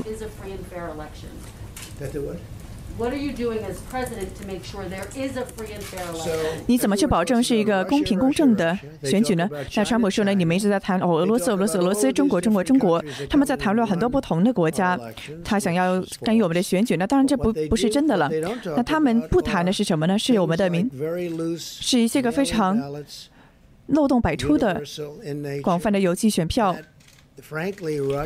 [2.97, 3.07] 问。
[6.67, 9.49] 你怎么去保证是一个公平公正的选举呢？
[9.75, 14.99] 那川普说呢，你们一直在谈哦，俄罗斯、俄罗斯、俄罗斯、中国、中国、中国，他们在谈论很多不同的国家，
[15.43, 16.95] 他想要干预我们的选举。
[16.97, 18.29] 那当然这不不是真的了。
[18.75, 20.17] 那他们不谈的是什么呢？
[20.17, 20.89] 是我们的民，
[21.57, 22.77] 是一些个非常
[23.87, 24.81] 漏洞百出的
[25.61, 26.75] 广泛的邮寄选票。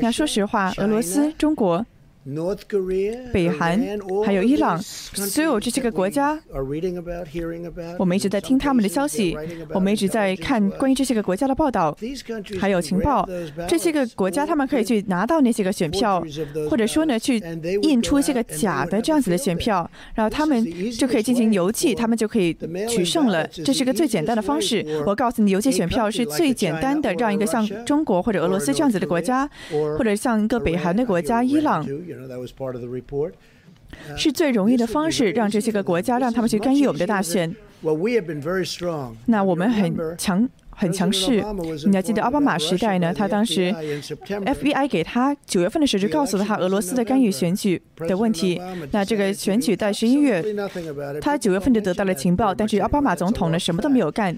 [0.02, 1.86] 那说实话，俄罗斯、中国。
[3.34, 3.82] 北韩
[4.24, 6.40] 还有伊朗，所有这些个国家，
[7.98, 9.36] 我们一直在听他们的消息，
[9.74, 11.98] 我们一直在看关于这些个国家的报道，
[12.60, 13.28] 还有情报。
[13.68, 16.24] 这些个国家他们可以去拿到那些个选票，
[16.70, 17.42] 或者说呢去
[17.82, 22.56] 印出一些个假的这样子的选票，然后他们就可以进行邮寄，他们就可以
[22.88, 23.48] 取胜了。
[23.48, 24.86] 这是个最简单的方式。
[25.08, 29.50] 我告诉你，邮寄选票是最简单的，让一个像中国或者俄罗斯这样子的国家，
[29.98, 31.84] 或者像一个北韩的国家伊朗。
[34.16, 37.54] 是最容易的方式，让这些个国家让他们去干预我们的大选。
[39.26, 41.44] 那我们很强，很强势。
[41.88, 43.14] 你要记得奥巴马时代呢？
[43.14, 43.74] 他当时
[44.26, 48.62] FBI 给他九月份的时候就告诉了他俄罗斯的干预选举的问题。
[48.92, 50.42] 那这个选举在十一月，
[51.20, 54.38] 他九月份就得到了情报，但是奥巴马总统呢什么都没有干。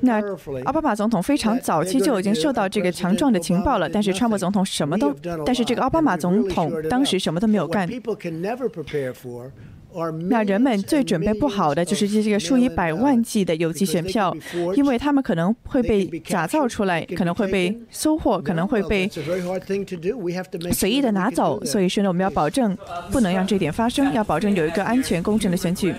[0.00, 0.22] 那
[0.64, 7.88] 奥巴马总统非常早期就已经受到这个强壮的情报了，但是川普总统什么都，但是这个奥巴马总统当时什么都没有干。
[10.28, 14.34] 那人们最准备不好的就是这个数以百万计的邮寄选票，
[14.74, 19.08] 因为他们可能会被假造出来，可能会被收获，可能会被
[20.72, 21.64] 随意的拿走。
[21.64, 22.76] 所以说呢，我们要保证
[23.12, 25.94] 不能让这点发生，要保证有一个安全公正的选举。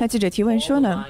[0.00, 1.04] 那记者提问说呢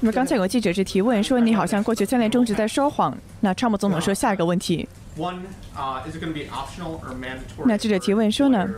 [0.00, 3.16] 那么刚才有个记者是提问说，你好像过去三年中一直在说谎。
[3.40, 4.88] 那川普总统说下一个问题。
[5.16, 6.00] Uh,
[7.64, 8.68] 那记者提问说呢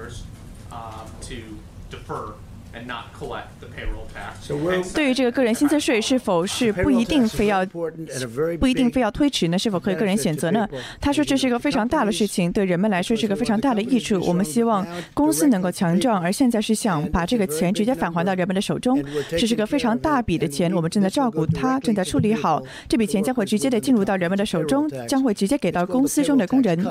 [2.73, 4.47] for employers, uh, to defer and not collect the payroll tax?
[4.47, 4.57] So
[4.95, 9.59] 对于这个个人薪资税是否是不一定非要 important and a very 不一定非要推迟呢？
[9.59, 10.69] 是否可以个人选择呢？
[11.01, 14.21] 他说这是一个非常大的事情，对人们来说是一个非常大的益处。
[14.27, 19.03] 我们希望公司能够强壮，而现在是想把这个钱直接返还到人们的手中。
[19.31, 22.63] 这是个非常大笔的钱，我们正在照顾它，正在处理好。
[22.89, 26.87] 这笔钱将会直接的进入到人们的手中，将会直接给到公司中的工人。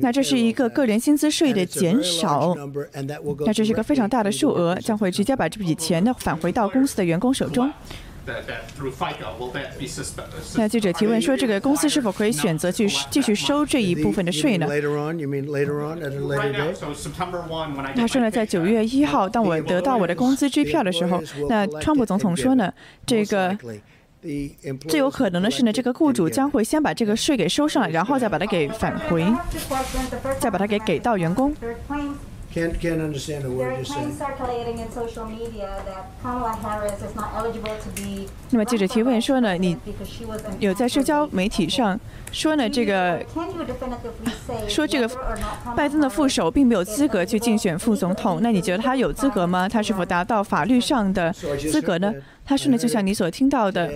[0.00, 2.54] 那这是一个个人薪资税的减少
[3.40, 7.70] 那这是一个非常大的数额将会直接把这笔钱呢返回到公司的员工手中。
[10.56, 14.66] 那记者提问说这个公司是否可以选择去继续收这一部分的税呢？
[17.94, 22.72] 他说呢在九月一号当我得到我的工资支票的时候那川普总统说呢
[23.04, 23.54] 这个
[24.88, 29.24] 最有可能的是呢这个雇主将会先把这个税给收上来然后再把它给返回
[30.38, 31.54] 再把它给给到员工。
[38.50, 39.76] 那么记者提问说呢你
[40.60, 41.98] 有在社交媒体上
[42.30, 43.20] 说呢这个
[44.68, 45.10] 说这个
[45.74, 49.68] 拜登的副手并没有资格去竞选副总统那你觉得他有资格吗？
[49.68, 52.14] 他是否达到法律上的资格呢？
[52.44, 53.90] 他说呢就像你所听到的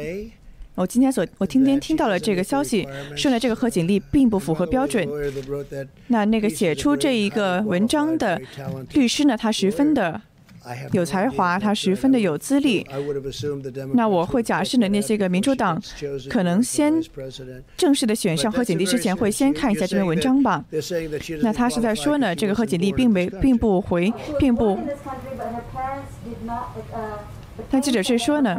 [0.75, 2.87] 我今天所我今天听到了这个消息
[3.17, 5.07] 说呢这个贺锦丽并不符合标准。
[6.07, 8.41] 那那个写出这一个文章的
[8.95, 10.21] 律师呢他十分的
[10.93, 12.87] 有才华他十分的有资历。
[13.95, 15.83] 那我会假设呢那些个民主党
[16.31, 17.03] 可能先
[17.77, 20.65] 正式的选上贺锦丽之前会先看一下这篇文章吧。
[21.43, 24.79] 那他是在说呢这个贺锦丽并没并不回并不
[27.71, 28.59] 那记者是说呢？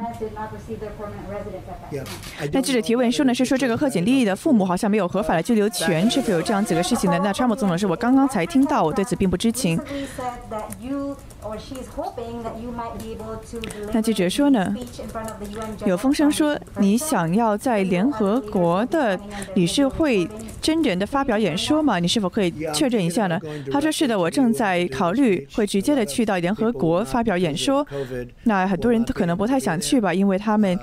[2.52, 7.20] 那记者提问说呢是说这个贺锦丽的父母好像没有合法的居留权是否有这样子的事情呢？
[7.24, 9.80] 那川普总统是我刚刚才听到我对此并不知情。
[11.42, 14.76] Recently said that you or she is hoping that you might be able to deliver 那记者说呢
[14.76, 19.20] a speech in front of the UN General 有风声说你想要在联合国的
[19.56, 20.28] 理事会
[20.62, 22.00] 真人的发表演说吗？
[22.00, 23.40] 你是否可以确认一下呢？
[23.72, 27.86] 他说是的，我正在考虑会直接的去到联合国发表演说。
[28.44, 30.78] 那很多人都可能不太想去吧，因为他们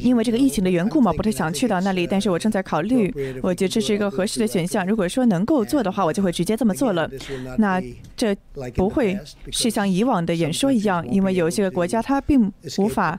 [0.00, 2.06] 因为这个疫情的缘故嘛，不太想去到那里。
[2.06, 4.86] 但是我正在考虑，我觉得这是一个合适的选项。
[4.86, 7.08] 如果说能够做的话，我就会直接这么做了。
[7.56, 7.82] 那
[8.14, 8.36] 这
[8.74, 9.18] 不会
[9.50, 13.18] 是像以往的演说一样，因为有些个国家它并无法.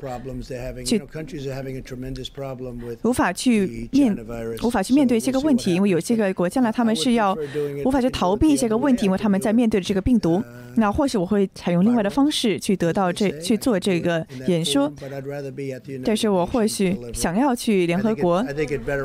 [0.86, 1.02] 去
[3.04, 4.18] 无法去面
[4.64, 7.38] 无法去面对这个问题，因为有些个国家呢，他们是要
[7.86, 10.44] 无法去逃避一些个问题，因为他们在面对这个病毒。
[10.76, 14.92] 那或许我会采用另外的方式去得到这去做这个演说，
[16.04, 18.44] 但是我或许想要去联合国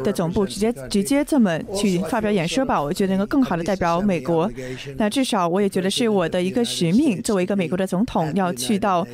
[0.02, 4.50] 的总部直接直接这么去发表演说吧，我觉得能够更好的代表美国。
[4.96, 9.06] 那至少我也觉得是我的一个使命，作为一个美国的总统，要去到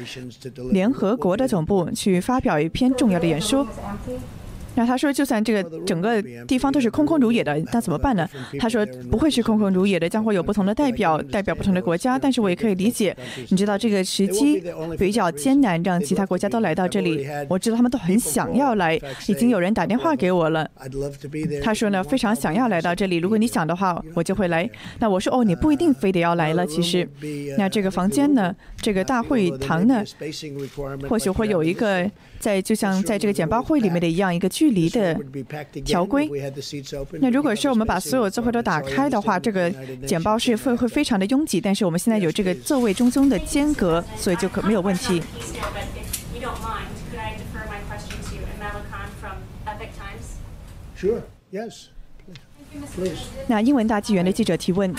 [0.70, 3.66] 联合国的总部去发表一篇重要的演说。
[4.74, 8.28] 那他说，就算这个整个地方都是空空如也的，那怎么办呢？
[8.58, 12.18] 他说不会是空空如也的，将会有不同的代表代表不同的国家。
[12.18, 13.16] 但是我也可以理解，
[13.48, 14.62] 你知道这个时机
[14.98, 17.26] 比较艰难，让其他国家都来到这里。
[17.48, 20.68] 我知道他们都很想要来，已经有人打电话给我了。
[21.62, 23.16] 他说呢，非常想要来到这里。
[23.16, 24.68] 如果你想的话，我就会来。
[24.98, 26.66] 那我说哦，你不一定非得要来了。
[26.66, 27.08] 其实，
[27.56, 30.02] 那这个房间呢，这个大会堂呢，
[31.08, 32.10] 或许会有一个
[32.44, 35.14] 在就像在这个简报会里面的一样一个距离的
[35.82, 36.28] 条规。
[37.20, 39.70] 那如果说我们把所有座位都打开的话这个
[40.06, 45.22] 简报是会会非常的拥挤但是我们现在有这个座位中间的间隔所以就可没有问题。
[50.96, 51.93] Sure yes.
[53.48, 54.94] 那英文大纪元的记者提问，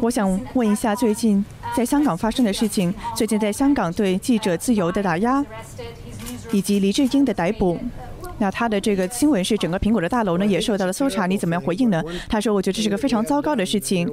[0.00, 1.44] 我想问一下最近
[1.76, 5.44] 在香港发生的事情，最近在香港对记者自由的打压，
[6.52, 7.78] 以及黎智英的逮捕。
[8.38, 12.02] 那他的这个新闻是整个苹果的大楼呢也受到了搜查，你怎么样回应呢？
[12.28, 14.08] 他说：“我觉得这是个非常糟糕的事情。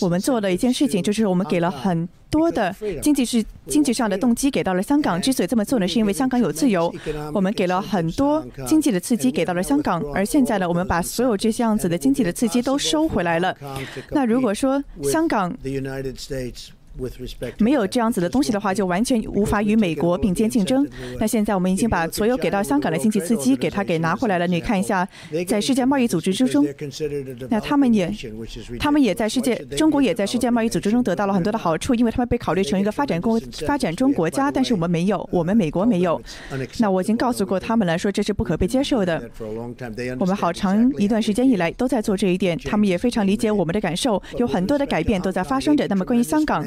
[0.00, 5.20] 我们做了一件事情，就是我们给了很多的经济是经济上的动机给到了香港。
[5.20, 6.92] 之所以这么做呢，是因为香港有自由，
[7.32, 10.02] 我们给了很多经济的刺激给到了香港。
[10.14, 13.56] 而现在呢，我们把所有这些样子的经济的刺激都收回来了。
[14.10, 15.56] 那如果说香港
[17.58, 20.86] 没有这样子的东西的话，就完全无法与美国并肩竞争。
[21.18, 24.46] 那现在我们已经把所有给到香港的经济刺激给他给拿回来了。
[24.46, 25.06] 你看一下，
[25.46, 26.66] 在世界贸易组织之中，
[27.48, 28.12] 那他们也
[28.78, 36.20] 他们也在世界，中国也在世界贸易组织中得到了很多的好处，因为他们被考虑成一个发展国发展中国家，但是我们没有，我们美国没有。
[36.78, 39.22] 那我已经告诉过他们了，说这是不可被接受的。
[40.18, 45.86] 我们好长一段时间以来都在做这一点，他们也非常理解我们的感受，有很多的改变都在发生着。
[45.88, 46.64] 那么关于香港，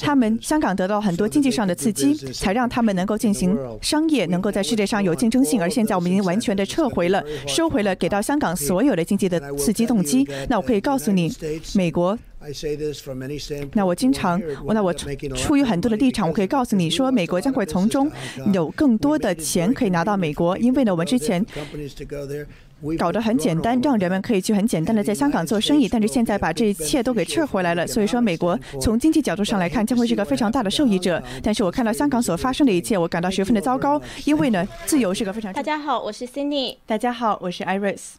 [0.00, 5.60] 他们香港得到很多经济上的刺激，才让他们能够进行商业，能够在世界上有竞争性。
[5.60, 10.28] 而现在我们已经完全的撤回了，收回了给到香港所有的经济的刺激动机。
[10.48, 11.32] 那我可以告诉你，
[11.74, 12.18] 美国。
[13.72, 18.10] 那我经常，那我出于很多的立场，我可以告诉你说，美国将会从中
[18.52, 21.42] 有更多的钱可以拿到美国，因为呢，我们之前
[22.98, 27.86] 搞得很简单，让人们可以去很简单的在香港做生意，但是现在把这一切都给撤回来了。
[27.86, 31.22] 所以说，美国从经济角度上来看，将会是一个非常大的受益者。
[31.42, 35.52] 但是我看到香港所发生的一切，我感到十分的糟糕，因为呢，自由是个非常……
[35.52, 36.76] 大家好，我是 Cindy。
[36.86, 38.14] 大家好，我是 Iris。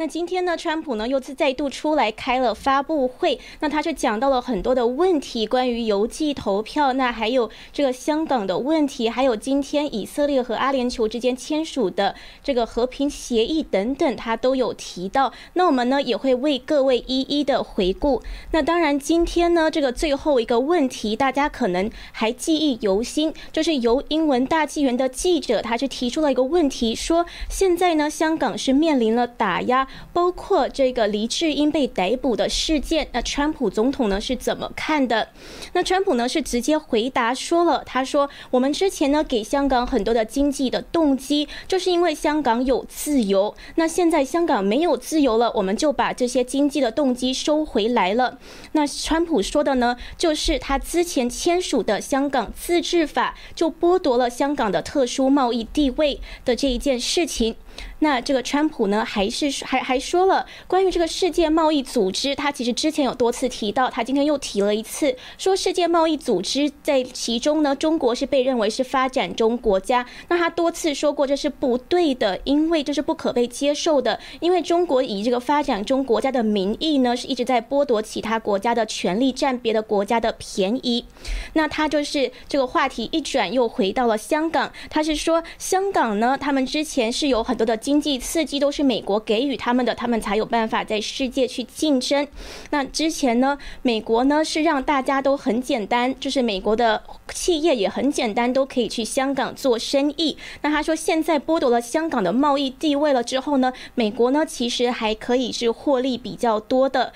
[0.00, 15.32] 那今天呢，川普呢又是再度出来开了发布会，那他是讲到了很多的问题，关于邮寄投票，那还有这个香港的问题，还有今天以色列和阿联酋之间签署的这个和平协议等等，他都有提到。
[15.54, 18.22] 那我们呢也会为各位一一的回顾。
[18.52, 29.87] 那当然，今天呢这个最后一个问题，大家可能还记忆犹新，就是由英文大纪元的记者，他是提出了一个问题，说现在呢香港是面临了打压。
[30.12, 35.28] 包括这个黎智英被逮捕的事件，那川普总统呢是怎么看的？
[35.72, 43.54] 那川普呢是直接回答说了，他说：“我们之前呢给香港很多的经济的动机，就是因为香港有自由。
[43.76, 48.38] 那现在香港没有自由了，我们就把这些经济的动机收回来了。”
[48.72, 57.56] 那川普说的呢，就是他之前签署的香港自治法，就剥夺了香港的特殊贸易地位的这一件事情。
[58.00, 70.04] 那这个川普呢，还是还还说了关于这个世界贸易组织，他其实之前有多次提到，他今天又提了一次，说世界贸易组织在其中呢，中国是被认为是发展中国家。
[70.28, 81.04] 那他多次说过这是不对的，因为这是不可被接受的，因为中国以这个发展中国家的名义呢，是一直在剥夺其他国家的权利，占别的国家的便宜。
[81.52, 87.67] 那他就是这个话题一转，又回到了香港，他是说香港呢，他们之前是有很多。
[87.68, 92.26] 的经济刺激都是美国给予他们的，他们才有办法在世界去竞争。
[92.70, 97.02] 那之前呢，美国呢是让大家都很简单，就是美国的
[97.32, 100.36] 企业也很简单，都可以去香港做生意。
[100.62, 107.12] 那他说，现在剥夺了香港的贸易地位了之后呢，美国呢其实还可以是获利比较多的。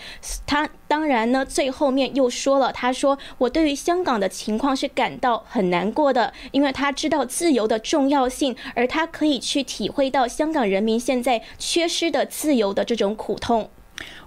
[0.46, 0.68] 他。
[0.92, 13.70] 当然呢，最后面又说了，他说我对于香港的情况是感到很难过的，因为他知道自由的重要性，而他可以去体会到香港人民现在缺失的自由的这种苦痛。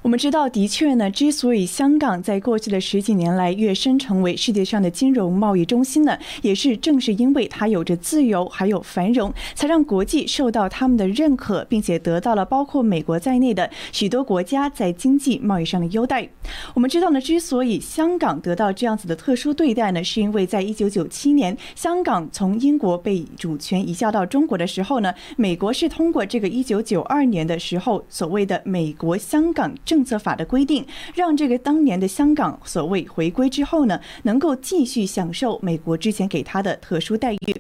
[0.06, 16.30] 我们知道，的确呢，之所以香港在过去的十几年来跃升成为世界上的金融贸易中心呢，也是正是因为它有着自由还有繁荣，才让国际受到他们的认可，并且得到了包括美国在内的许多国家在经济贸易上的优待。
[16.76, 29.95] 我们知道呢，之所以香港得到这样子的特殊对待呢，是因为在一九九七年香港从英国被主权移交到中国的时候呢，美国是通过这个一九九二年的时候所谓的美国香港政。
[29.96, 37.56] 政策法的规定，让这个当年的香港所谓回归之后呢，能够继续享受美国之前给他的特殊待遇。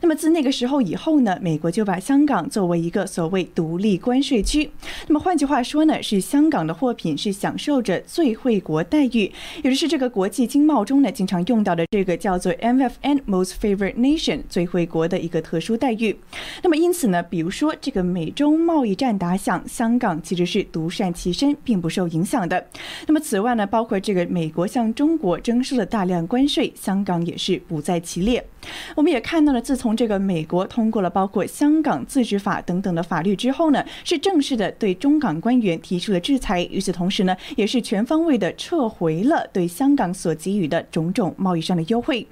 [0.00, 4.68] 那么自那个时候以后呢，美国就把香港作为一个所谓独立关税区。
[5.06, 9.32] 那么换句话说呢，是香港的货品是享受着最惠国待遇，
[9.62, 16.18] 也就是这个国际经贸中呢经常用到的这个叫做 MFN Most Favored Nation 最惠国的一个特殊待遇。
[16.64, 21.75] 那么因此呢，比如说这个美中贸易战打响，香港其实是独善其身，并。
[21.76, 22.66] 并不受影响的。
[23.06, 28.42] 那么，此外呢，包括这个美国向中国征收了大量关税，香港也是不在其列。
[28.94, 36.62] 我们也看到了，自从这个美国通过了包括香港自治法等等的法律之后呢，是正式的对中港官员提出了制裁。
[36.70, 42.26] 与此同时呢，也是全方位的撤回了对香港所给予的种种贸易上的优惠。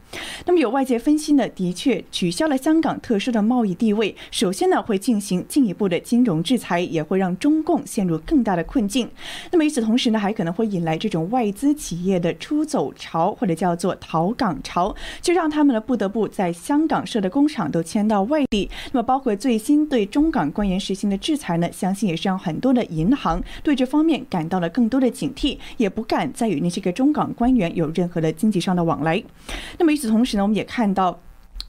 [0.47, 9.09] 那么，有外界分析呢，的确取消了香港特殊的贸易地位，首先呢会进行进一步的金融制裁，也会让中共陷入更大的困境。
[9.51, 18.71] 那么与此同时呢，还可能会引来这种外资企业的出走潮，或者叫做逃港潮，就让他们呢不得不在香港设的工厂都迁到外地。
[18.93, 29.23] 那么包括最新对中港官员实行的制裁呢，相信也是让很多的银行对这方面感到了更多的警惕，也不敢再与那些个中港官员有任何的经济上的往来。
[29.79, 31.19] 那么与此同时呢，我们也看到。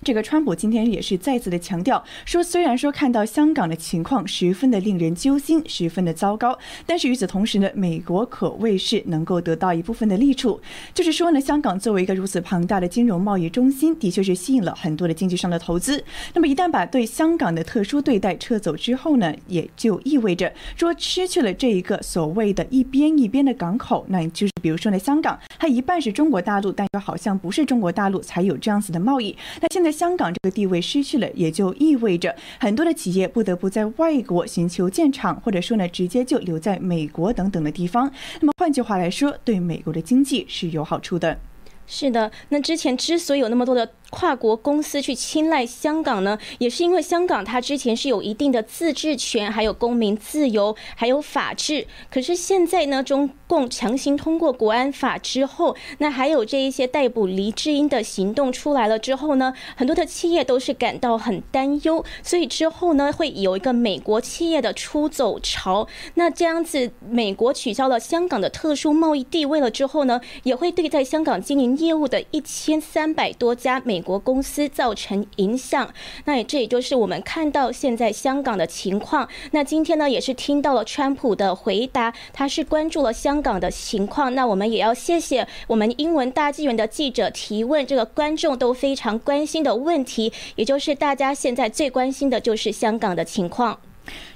[0.05, 10.61] 这个川普今天也是再次的强调说，虽然说看到香港的情况十分的令人揪心，十分的糟糕，但是与此同时呢，美国可谓是能够得到一部分的利处。
[10.93, 16.03] 就是说呢，香港作为一个如此庞大的金融贸易中心，的确是吸引了很多的经济上的投资。
[16.35, 24.05] 那么一旦把对香港的特殊对待撤走之后呢，也就意味着说失去了这一个所谓的一边一边的港口。
[24.09, 29.35] 那就是比如说呢，香港它一半是中国大陆，但又好像不是中国大陆才有这样子的贸易。
[29.59, 29.94] 那现在。
[29.95, 38.11] 香港这个地位失去了，也就意味着很多的企业不得不在外国寻求建厂，或者说呢，直接就留在美国等等的地方。
[38.41, 41.39] 那么换句话来说，对美国的经济是有好处的。
[41.87, 43.91] 是的，那之前之所以有那么多的。
[44.11, 51.85] 跨国公司去青睐香港呢，也是因为香港它之前是有一定的自治权，还有公民自由，还有法治。
[52.09, 65.85] 可是现在呢，中共强行通过国安法之后，那还有这一些逮捕黎智英的行动出来了之后呢，很多的企业都是感到很担忧，所以之后呢，会有一个美国企业的出走潮。
[66.13, 74.05] 那这样子，美国取消了香港的特殊贸易地位了之后呢，也会对在香港经营业务的一千三百多家美。
[74.05, 75.91] 国公司造成影响，
[76.25, 79.27] 那也这也就是我们看到现在香港的情况。
[79.49, 84.35] 那今天呢，也是听到了川普的回答，他是关注了香港的情况。
[84.35, 93.79] 那我们也要谢谢我们英文大纪元的记者提问，这个观众都非常关心的问题，也就是大家现在最关心的就是香港的情况。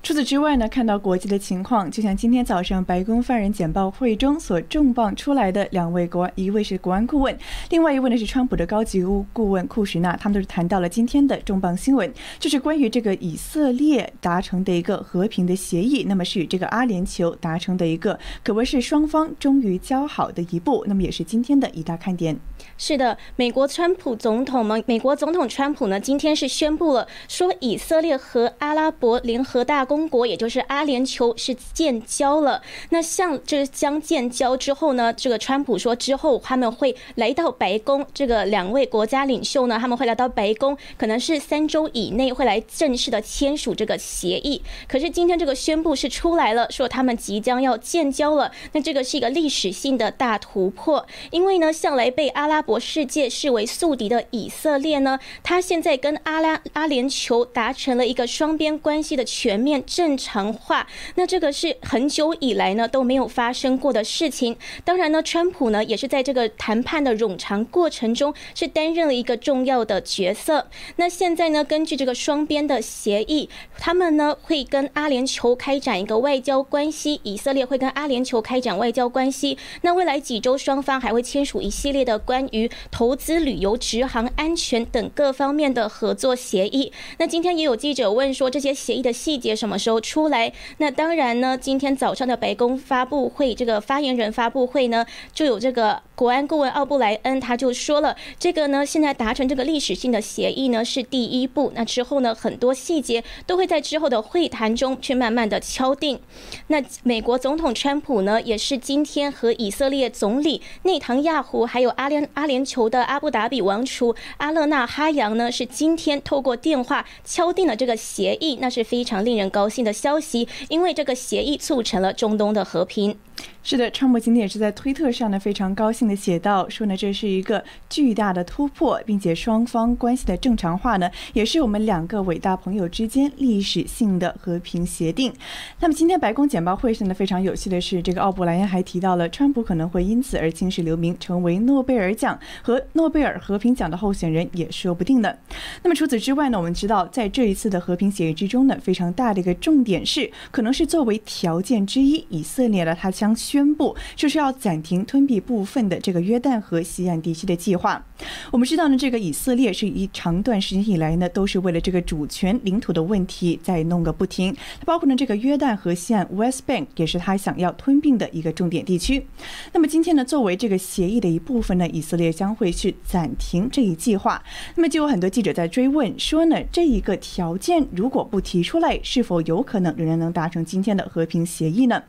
[0.01, 7.37] 除此之外呢，看到国际的情况，就像今天早上白宫犯人简报会中所重磅出来的两位国，一位是国安顾问，
[7.69, 9.03] 另外一位呢是川普的高级
[9.33, 22.37] 顾问库什纳，他们都是谈到了今天的重磅新闻，就是关于这个以色列达成的一个和平的协议，那么是与这个阿联酋达成的一个，可谓是双方终于交好的一步，那么也是今天的一大看点。
[22.77, 32.61] 是的，美国川普总统们，美国总统川普呢，今天是宣布了，说以色列和阿拉伯联合和大公国，也就是阿联酋是建交了。
[32.91, 44.61] 那像这将建交之后呢，这个川普说之后他们会来到白宫，这个两位国家领袖呢，他们会来到白宫，可能是三周以内会来正式的签署这个协议。
[44.87, 60.85] 可是今天这个宣布是出来了，说他们即将要建交了，那这个是一个历史性的大突破，因为呢，向来被阿拉伯世界视为宿敌的以色列呢，他现在跟阿拉阿联酋达成了一个双边关系的全全面正常化，
[61.15, 64.55] 那这个是很久以来呢都没有发生过的事情。
[64.85, 70.67] 当然呢，川普呢也是在这个谈判的冗长过程中是担任了一个重要的角色。
[70.97, 79.57] 那现在呢，根据这个双边的协议，他们呢会跟阿联酋开展一个外交关系，以色列会跟阿联酋开展外交关系。
[79.81, 86.93] 那未来几周，双方还会签署一系列的关于投资、旅游、直航安全等各方面的合作协议。
[87.17, 90.51] 那今天也有记者问说，这些协议的细节什么时候出来？
[90.77, 101.71] 那当然呢，今天早上的白宫发布会，这个发言人发布会呢，就有这个国安顾问奥布莱恩，他就说了，这个呢，现在达成这个历史性的协议呢，是第一步。
[101.73, 106.19] 那之后呢，很多细节都会在之后的会谈中去慢慢的敲定。
[106.67, 112.49] 那美国总统川普呢，也是今天和以色列总理内唐亚胡还有阿联阿。
[112.49, 123.15] 联酋的阿布达比王储阿勒纳哈扬呢，是今天透过电话敲定了这个协议，那是非常令人高兴的消息，因为这个协议促成了中东的和平。
[123.61, 135.31] 是的，川普今天也是在推特上呢，非常高兴的写道，说呢这是一个巨大的突破，并且双方关系的正常化呢，也是我们两个伟大朋友之间历史性的和平协定。
[135.79, 145.37] 那么今天白宫简报会上呢，非常有趣的是，这个奥布莱恩还提到了川普可能会因此而青史留名，成为诺贝尔奖和诺贝尔和平奖的候选人，也说不定的。
[145.83, 158.05] 那么除此之外呢，我们知道在这一次的和平协议之中呢，非常大的一个重点是，可能是作为条件之一，以色列呢，他将宣布就是要暂停吞并部分的这个约旦河西岸地区的计划。
[158.51, 164.55] 我们知道呢，这个以色列是一长段时间以来呢，都是为了这个主权领土的问题在弄个不停。
[164.85, 169.25] 包括呢，这个约旦河西岸 West Bank 也是他想要吞并的一个重点地区。
[169.71, 174.41] 那么今天呢，作为这个协议的一部分呢，以色列将会去暂停这一计划。
[174.75, 182.03] 那么就有很多记者在追问说呢，这一个条件如果不提出来，是否有可能仍然能达成今天的和平协议呢？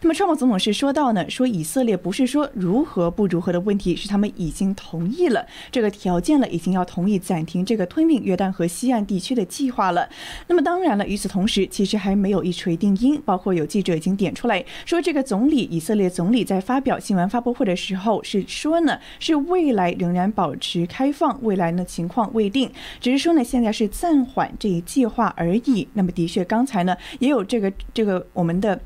[0.00, 10.08] 那么川普总统是说到呢，说以色列不是说如何不如何的问题，是他们已经同意了这个条件了，已经要同意暂停这个吞并约旦河西岸地区的计划了。
[10.46, 25.88] 那么当然了，与此同时，其实还没有一锤定音，包括有记者已经点出来说，这个总理以色列总理在发表新闻发布会的时候是说呢，是未来仍然保持开放，未来呢情况未定，只是说呢现在是暂缓这一计划而已。
[25.94, 28.80] 那么的确，刚才呢也有这个这个我们的。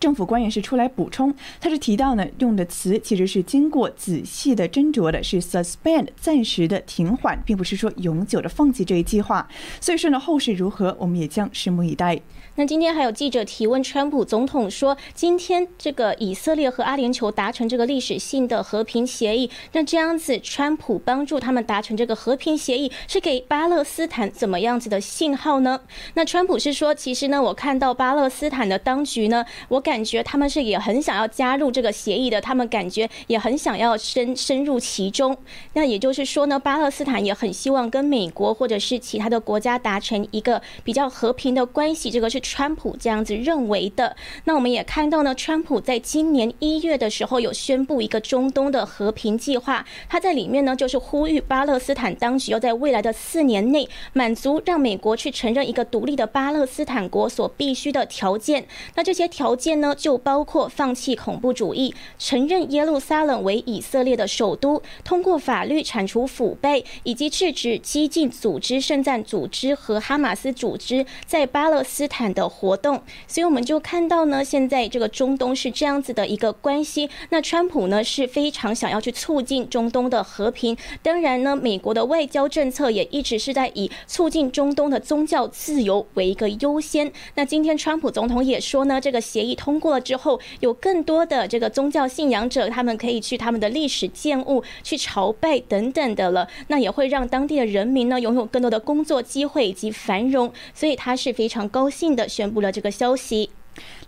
[0.00, 9.48] 政府官员是出来补充，他是提到呢，用的词其实是经过仔细的斟酌的，是 suspend 暂时的停缓，并不是说永久的放弃这一计划。
[9.80, 12.20] 所以说呢，后事如何，我们也将拭目以待。
[12.58, 25.82] 那今天还有记者提问川普总统说，今天这个以色列和阿联酋达成这个历史性的和平协议，那这样子川普帮助他们达成这个和平协议，是给巴勒斯坦怎么样子的信号呢？
[26.14, 35.36] 那川普是说，其实呢，我看到巴勒斯坦的当局呢，我感觉他们是也很想要加入这个协议的，他们感觉也很想要深深入其中。
[35.74, 44.16] 那也就是说呢，巴勒斯坦也很希望跟美国或者是其他的国家达成一个比较和平的关系，这个是川普这样子认为的。
[44.44, 58.66] 那我们也看到呢，川普在今年一月的时候有宣布一个中东的和平计划，他在里面呢就是呼吁巴勒斯坦当局要在未来的四年内满足让美国去承认一个独立的巴勒斯坦国所必须的条件。
[58.94, 73.02] 那这些条件呢，就包括放弃恐怖主义，承认耶路撒冷为以色列的首都，通过法律铲除腐败，以及制止激进组织圣战组织和哈马斯组织在巴勒斯坦的活动。
[73.26, 77.08] 所以我们就看到呢，现在这个中东是这样子的一个关系。
[77.30, 80.76] 那川普呢是非常想要去促进中东的和平。
[81.02, 87.10] 当然呢，美国的外交政策也一直是在以促进中东的宗教自由为一个优先。
[87.34, 96.48] 那今天川普总统也说呢，这个协议通过了之后，有更多的这个宗教信仰者，他们可以去他们的历史建物去朝拜等等的了。
[96.68, 100.52] 那也会让当地的人民呢拥有更多的工作机会以及繁荣。
[100.74, 103.50] 所以他是非常高兴的宣布了这个消息。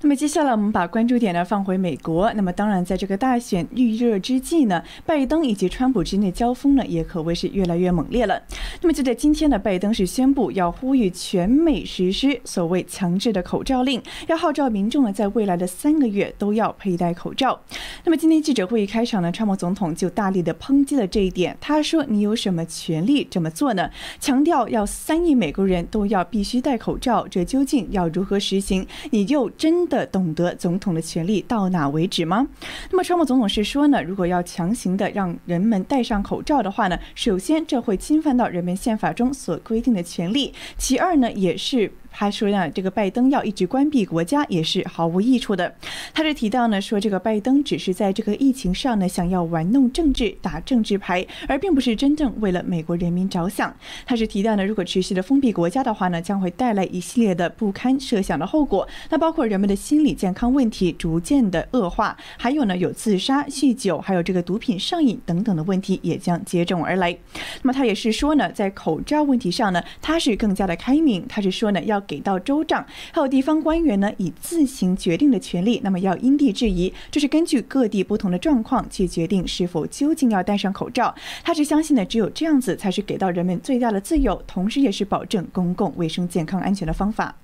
[0.03, 2.33] 那么接下来我们把关注点呢放回美国。
[2.33, 8.43] 那么当然，在这个大选预热之际呢，拜登以及川普之间的交锋呢也可谓是越来越猛烈了。
[8.81, 17.61] 那么就在今天呢，拜登是宣布要呼吁全美实施所谓强制的口罩令，要号召民众呢在未来的三个月都要佩戴口罩。
[18.05, 21.55] 那么今天记者会议开场呢，川普总统就大力的抨击了这一点。
[21.61, 23.91] 他说：“你有什么权利这么做呢？
[24.19, 28.87] 强调要三亿美国人都要必须戴口罩，这究竟要如何实行？
[29.11, 32.49] 你又真？”的懂得总统的权利到哪为止吗？
[32.91, 41.93] 那么，川普总统是说呢，如果要强行的让人们戴上口罩的话呢，首先这会侵犯到人们宪法中所规定的权利，其二呢，也是。
[42.11, 45.75] 他说呢，这个拜登要一直关闭国家也是毫无益处的。
[46.13, 53.75] 他是提到呢，说这个拜登只是在这个疫情上呢，想要玩弄政治、打政治牌，而并不是真正为了美国人民着想。
[54.05, 58.87] 他是提到呢，如果持续的封闭国家的话呢，将会带来一系列的不堪设想的后果。
[59.09, 67.17] 那包括人们的心理健康问题逐渐的恶化，还有呢，有自杀、酗酒，还有这个毒品上瘾等等的问题也将接踵而来。
[67.63, 71.25] 那么他也是说呢，在口罩问题上呢，他是更加的开明。
[71.29, 72.00] 他是说呢，要。
[72.01, 75.81] 给到州长还有地方官员呢，以自行决定的权利。
[75.85, 81.15] 那么要因地制宜，这是根据各地不同的状况去决定是否究竟要戴上口罩。
[81.43, 87.37] 他是相信呢，只有这样子才是给到人们最大的自由，同时也是保证公共卫生健康安全的方法。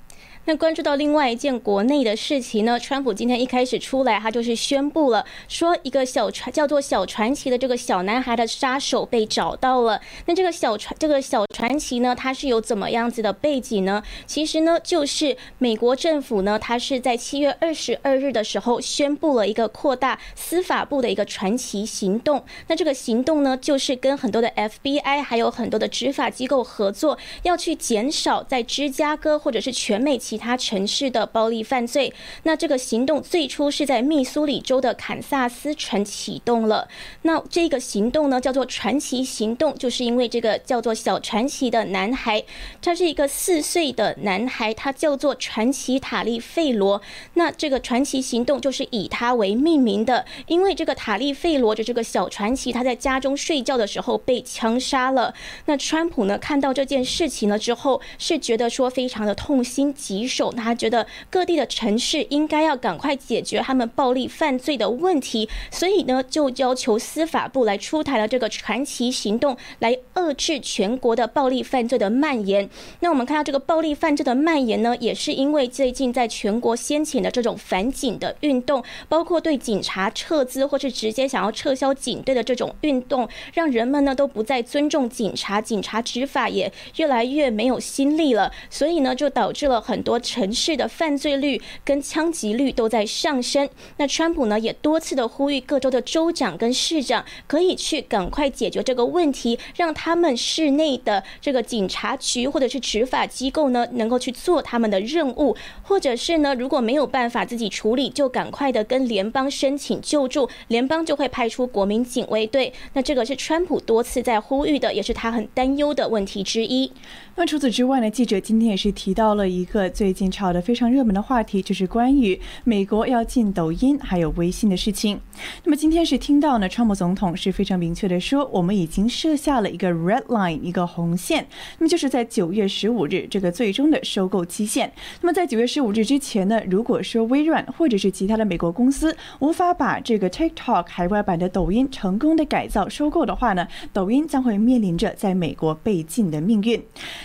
[0.48, 10.00] 那关注到另外一件国内的事情呢，川普今天一开始出来，他就是宣布了，说一个小传叫做小传奇的这个小男孩的杀手被找到了。
[10.26, 14.00] 那这个小传这个小传奇呢，它是有怎么样子的背景呢？
[14.24, 22.44] 其实呢，就是美国政府呢，它是在七月二十二日的时候宣布了一个扩大司法部的一个传奇行动。
[22.68, 32.12] 那这个行动呢，就是跟很多的 FBI 还有很多的执法机构合作，要去减少在芝加哥或者是全美其其他城市的暴力犯罪，
[32.42, 36.86] 那这个行动最初是在密苏里州的堪萨斯城启动了。
[37.22, 42.44] 那这个行动呢，叫做传奇行动，就是因为这个叫做小传奇的男孩，
[42.82, 47.00] 他是一个四岁的男孩，他叫做传奇塔利费罗。
[47.32, 55.32] 那这个传奇行动就是以他为命名的，因为这个塔利费罗的这个小传奇，他在家中睡觉的时候被枪杀了。
[55.64, 60.25] 那川普呢，看到这件事情了之后，是觉得说非常的痛心疾。
[60.26, 72.68] 手，他觉得各地的城市应该要赶快解决他们暴力犯罪的问题，所以呢，就要求司法部来出台了这个传奇行动，来遏制全国的暴力犯罪的蔓延。
[73.00, 90.15] 那我们看到这个暴力犯罪的蔓延呢，也是因为最近在全国掀起的这种反警的运动，包括对警察撤资或是直接想要撤销警队的这种运动，让人们呢都不再尊重警察，警察执法也越来越没有心力了，所以呢，就导致了很多。
[90.20, 93.68] 城市的犯罪率跟枪击率都在上升。
[93.98, 112.72] 那川普呢也多次的呼吁各州的州长跟市长可以去赶快解决这个问题，让他们市内的这个警察局或者是执法机构呢能够去做他们的任务，或者是呢如果没有办法自己处理，就赶快的跟联邦申请救助，联邦就会派出国民警卫队。
[112.94, 116.90] 那这个是川普多次在呼吁的，也是他很担忧的问题之一。
[117.36, 120.05] 那除此之外呢，记者今天也是提到了一个最。
[120.06, 125.20] 最近炒得非常热门的话题，就是关于美国要禁抖音还有微信的事情。
[125.64, 131.44] 那么今天是听到呢，川普总统是非常明确的说，我们已经设下了一个 red line，一个红线，
[131.80, 134.92] 那么就是在九月十五日这个最终的收购期限。
[135.22, 146.80] 那么在九月十五日之前呢，如果说微软或者是其他的美国公司无法把这个 TikTok 海外版的抖音成功的改造收购的话呢，抖音将会面临着在美国被禁的命运。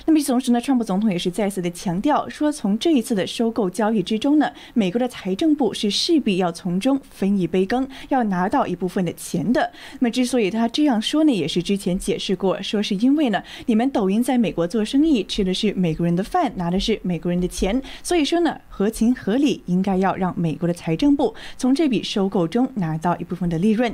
[0.07, 9.71] 那么与此同时呢，川普总统也是再次的强调说，从这一次的收购交易之中呢，美国的财政部是势必要从中分一杯羹，要拿到一部分的钱的。
[9.99, 23.91] 那么之所以他这样说呢，也是之前解释过，说是因为呢，你们抖音在美国做生意，吃的是美国人的饭，拿的是美国人的钱，所以说呢，合情合理，应该要让美国的财政部从这笔收购中拿到一部分的利润。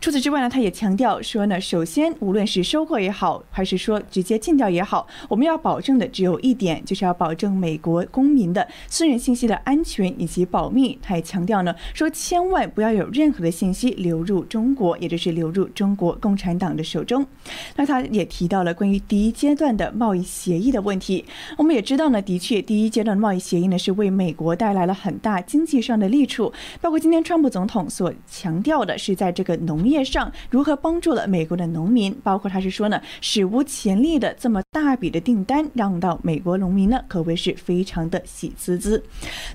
[0.00, 10.98] 除此之外呢，他也强调说呢，首先无论是收购也好，还是说直接禁掉也好，我们要保证的只有一点，就是要保证美国公民的私人信息的安全以及保密。
[11.02, 17.24] 他也强调呢，说千万不要有任何的信息流入中国，也就是流入中国共产党的手中。
[17.76, 21.24] 那他也提到了关于第一阶段的贸易协议的问题。
[21.56, 29.59] 我们也知道呢，的确第一阶段贸易协议呢是为美国带来了很大经济上的利处，包括今天川普总统所强调的是在这个。
[29.60, 32.14] 农业上如何帮助了美国的农民？
[32.22, 39.02] 包括他是说呢，史无前例的这么大笔的订单让到美国农民呢，可谓是非常的喜滋滋。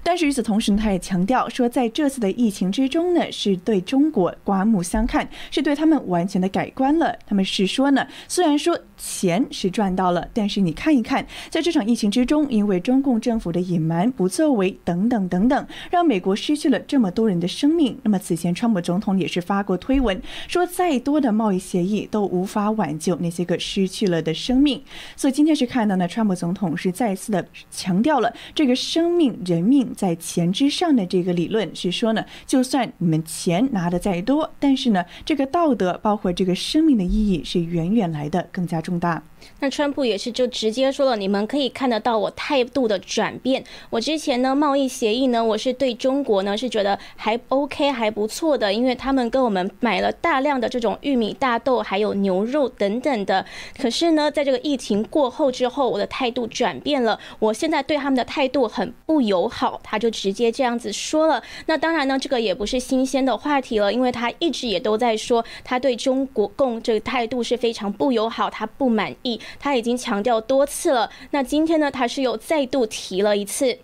[0.04, 7.18] 但是与此同时呢，他也强调说，在这次的疫情之中呢，是对中国刮目相看，是对他们完全的改观了。
[7.26, 17.98] 他们是说呢，虽然说钱是赚到了，但是你看一看，在这场疫情之中，因为中共政府的隐瞒、不作为等等等等，让美国失去了这么多人的生命。
[18.04, 19.95] 那么此前，川普总统也是发过推。
[19.96, 24.82] 推文说，再多的贸易协议都无法挽救那些个失去了的生命。
[25.16, 39.24] 所以今天是看到呢，川普总统是再次的强调了这个生命、人命在钱之上的这个理论，是说呢，就算你们钱拿的再多，但是呢，这个道德包括这个生命的意义是远远来的更加重大。
[39.60, 43.64] 那川普也是就直接说了，你们可以看得到我态度的转变。
[43.90, 53.46] 我之前呢，贸易协议呢，我是对中国呢是觉得还 OK 还不错的，因为他们跟我们买了大量的这种玉米、大豆还有牛肉等等的。
[53.78, 59.80] 可是呢，在这个疫情过后之后，我的态度转变了，我现在对他们的态度很不友好。
[59.84, 61.42] 他就直接这样子说了。
[61.66, 69.35] 那当然呢，这个也不是新鲜的话题了，因为他一直也都在说他对中国共这个态度是非常不友好，他不满意。
[69.60, 73.80] 他已经强调多次了，那今天呢，他是又再度提了一次。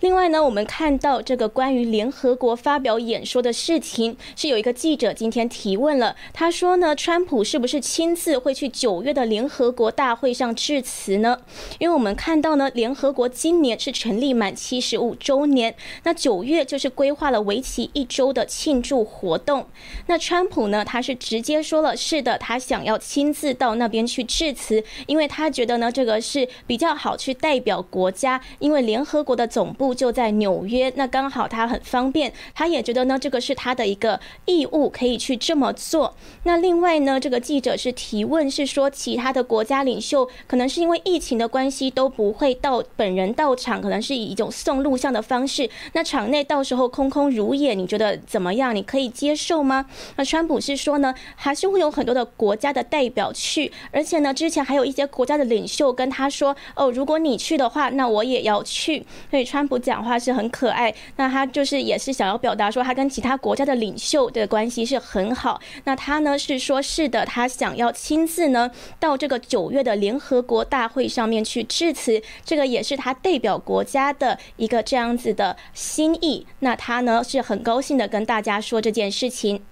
[0.00, 6.14] 另外呢，我们看到这个关于联合国发表演说的事情，是有一个记者今天提问了。
[6.32, 11.40] 他说呢，川普是不是亲自会去九月的联合国大会上致辞呢？
[11.80, 15.74] 因为我们看到呢，联合国今年是成立满七十五周年，
[16.04, 19.66] 那九月就是规划了为期一周的庆祝活动。
[20.06, 29.87] 那川普呢，他是直接说了，是的，他想要亲自到那边去致辞，因为他觉得呢，这个是比较好去代表国家，因为联合国的总部。
[29.94, 36.14] 就在纽约，那刚好他很方便，他也觉得呢，这个是他的一个义务，可以去这么做。
[36.42, 45.68] 那另外呢，这个记者是提问，是说其他的国家领袖可能是因为疫情的关系都不会到本人到场，可能是以一种送录像的方式。
[45.94, 48.76] 那场内到时候空空如也，你觉得怎么样？
[48.76, 49.86] 你可以接受吗？
[50.16, 59.06] 那川普是说呢，还是会有很多的国家的代表去，而且呢，之前还有一些国家的领袖跟他说，哦，如果你去的话，那我也要去。
[59.30, 59.77] 所以川普。
[59.78, 65.60] 讲话是很可爱，那他就是也是想要表达说他跟其他国家的领袖的关系是很好。
[65.84, 76.46] 那他呢是说是的，他想要亲自呢到这个九月的联合国大会上面去致辞，这个也是他代表国家的一个这样子的心意。
[76.60, 79.62] 那他呢是很高兴的跟大家说这件事情。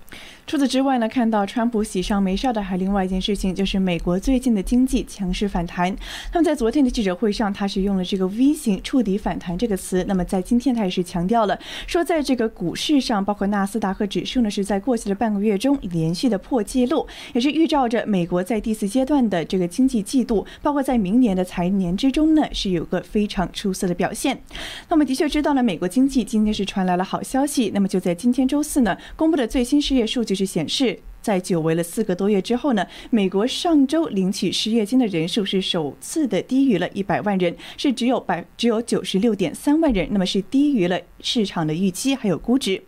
[0.47, 5.95] 除此之外呢，看到川普喜上眉梢的还另外一件事情，就是美国最近的经济强势反弹。
[6.33, 10.05] 那么在昨天的记者会上，他是用了这个 V 型触底反弹这个词。
[10.07, 24.41] 那么在今天，他也是强调了说，在这个股市上，包括纳斯达克指数呢，是在过去的半个月中连续的破纪录，也是预兆着美国在第四阶段的这个经济季度，包括在明年的财年之中呢，是有个非常出色的表现。
[24.89, 27.73] 那么的确知道了，美国经济今天是传来了好消息。
[27.75, 31.01] 那么就在今天周四呢，公布的最新失业数据据显示。
[31.27, 42.81] 在久违了四个多月之后呢，美国上周领取失业金的人数是首次的低于了一百万人，是只有百只有九十六点三万人，那么是低于了市场的预期还有估值。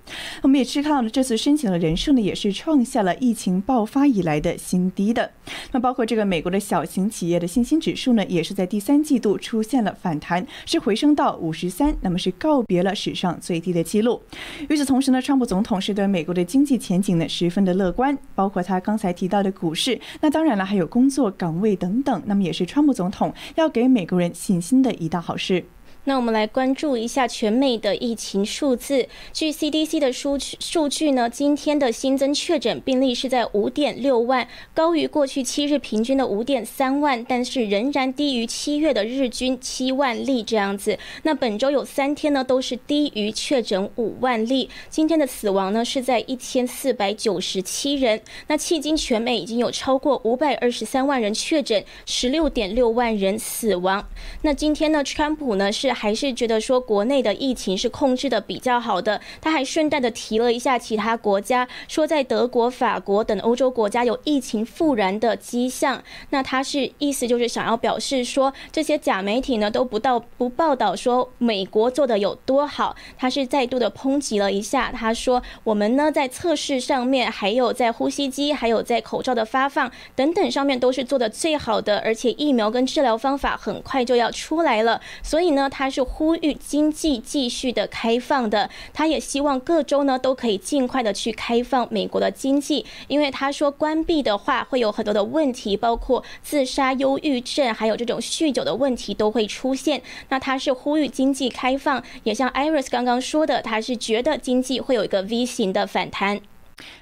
[0.42, 5.32] 我们也是看到了这次申请的人数呢，也是创下了疫情爆发以来的新低的。
[5.72, 14.22] 那包括这个美国的小型企业的信心指数呢，也是在第三季度出现了反弹，是回升到五十三，那么是告别了史上最低的记录。
[14.68, 25.64] 与此同时呢，川普总统是对美国的经济前景呢十分的乐观，包括他刚才提到的股市，那当然了，还有工作岗位等等，那么也是川普总统要给美国人信心的一大好事。
[26.08, 29.06] 那我们来关注一下全美的疫情数字。
[29.30, 40.98] 据 CDC 的数据数据呢，今天的新增确诊病例是在五点六万，高于过去七日平均的五点三万，但是仍然低于七月的日均七万例这样子。
[41.24, 44.70] 那本周有三天呢都是低于确诊五万例。
[44.88, 48.18] 今天的死亡呢是在一千四百九十七人。
[48.46, 54.08] 那迄今全美已经有超过五百二十三万人确诊，十六点六万人死亡。
[54.40, 55.97] 那今天呢，川普呢是。
[55.98, 66.00] 还是觉得说国内的疫情是控制的比较好的，他还顺带的提了一下其他国家，说在德国、法国等欧洲国家有疫情复燃的迹象。
[66.30, 72.94] 那他是意思就是想要表示说，这些假媒体呢都不到不报道说美国做的有多好。
[73.16, 85.00] 他是再度的抨击了一下，他说我们呢在测试上面，还有在呼吸机，还有在口罩的发放等等上面都是做的最好的，而且疫苗跟治疗方法很快就要出来了。
[85.24, 100.02] 所以呢他，是呼吁经济继续的开放的，他也希望各州呢都可以尽快的去开放美国的经济，因为他说关闭的话会有很多的问题，包括自杀、忧郁症，还有这种酗酒的问题都会出现。
[100.28, 106.40] 那他是呼吁经济开放，也像 Iris 刚刚说的，他是觉得经济会有一个 V 型的反弹。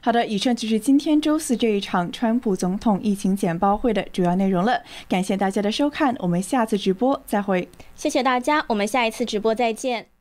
[0.01, 4.81] 好的，以上就是今天周四这一场川普总统疫情简报会的主要内容了。
[5.09, 7.69] 感谢大家的收看，我们下次直播再会。
[7.95, 10.16] 谢谢大家，我们下一次直播再见。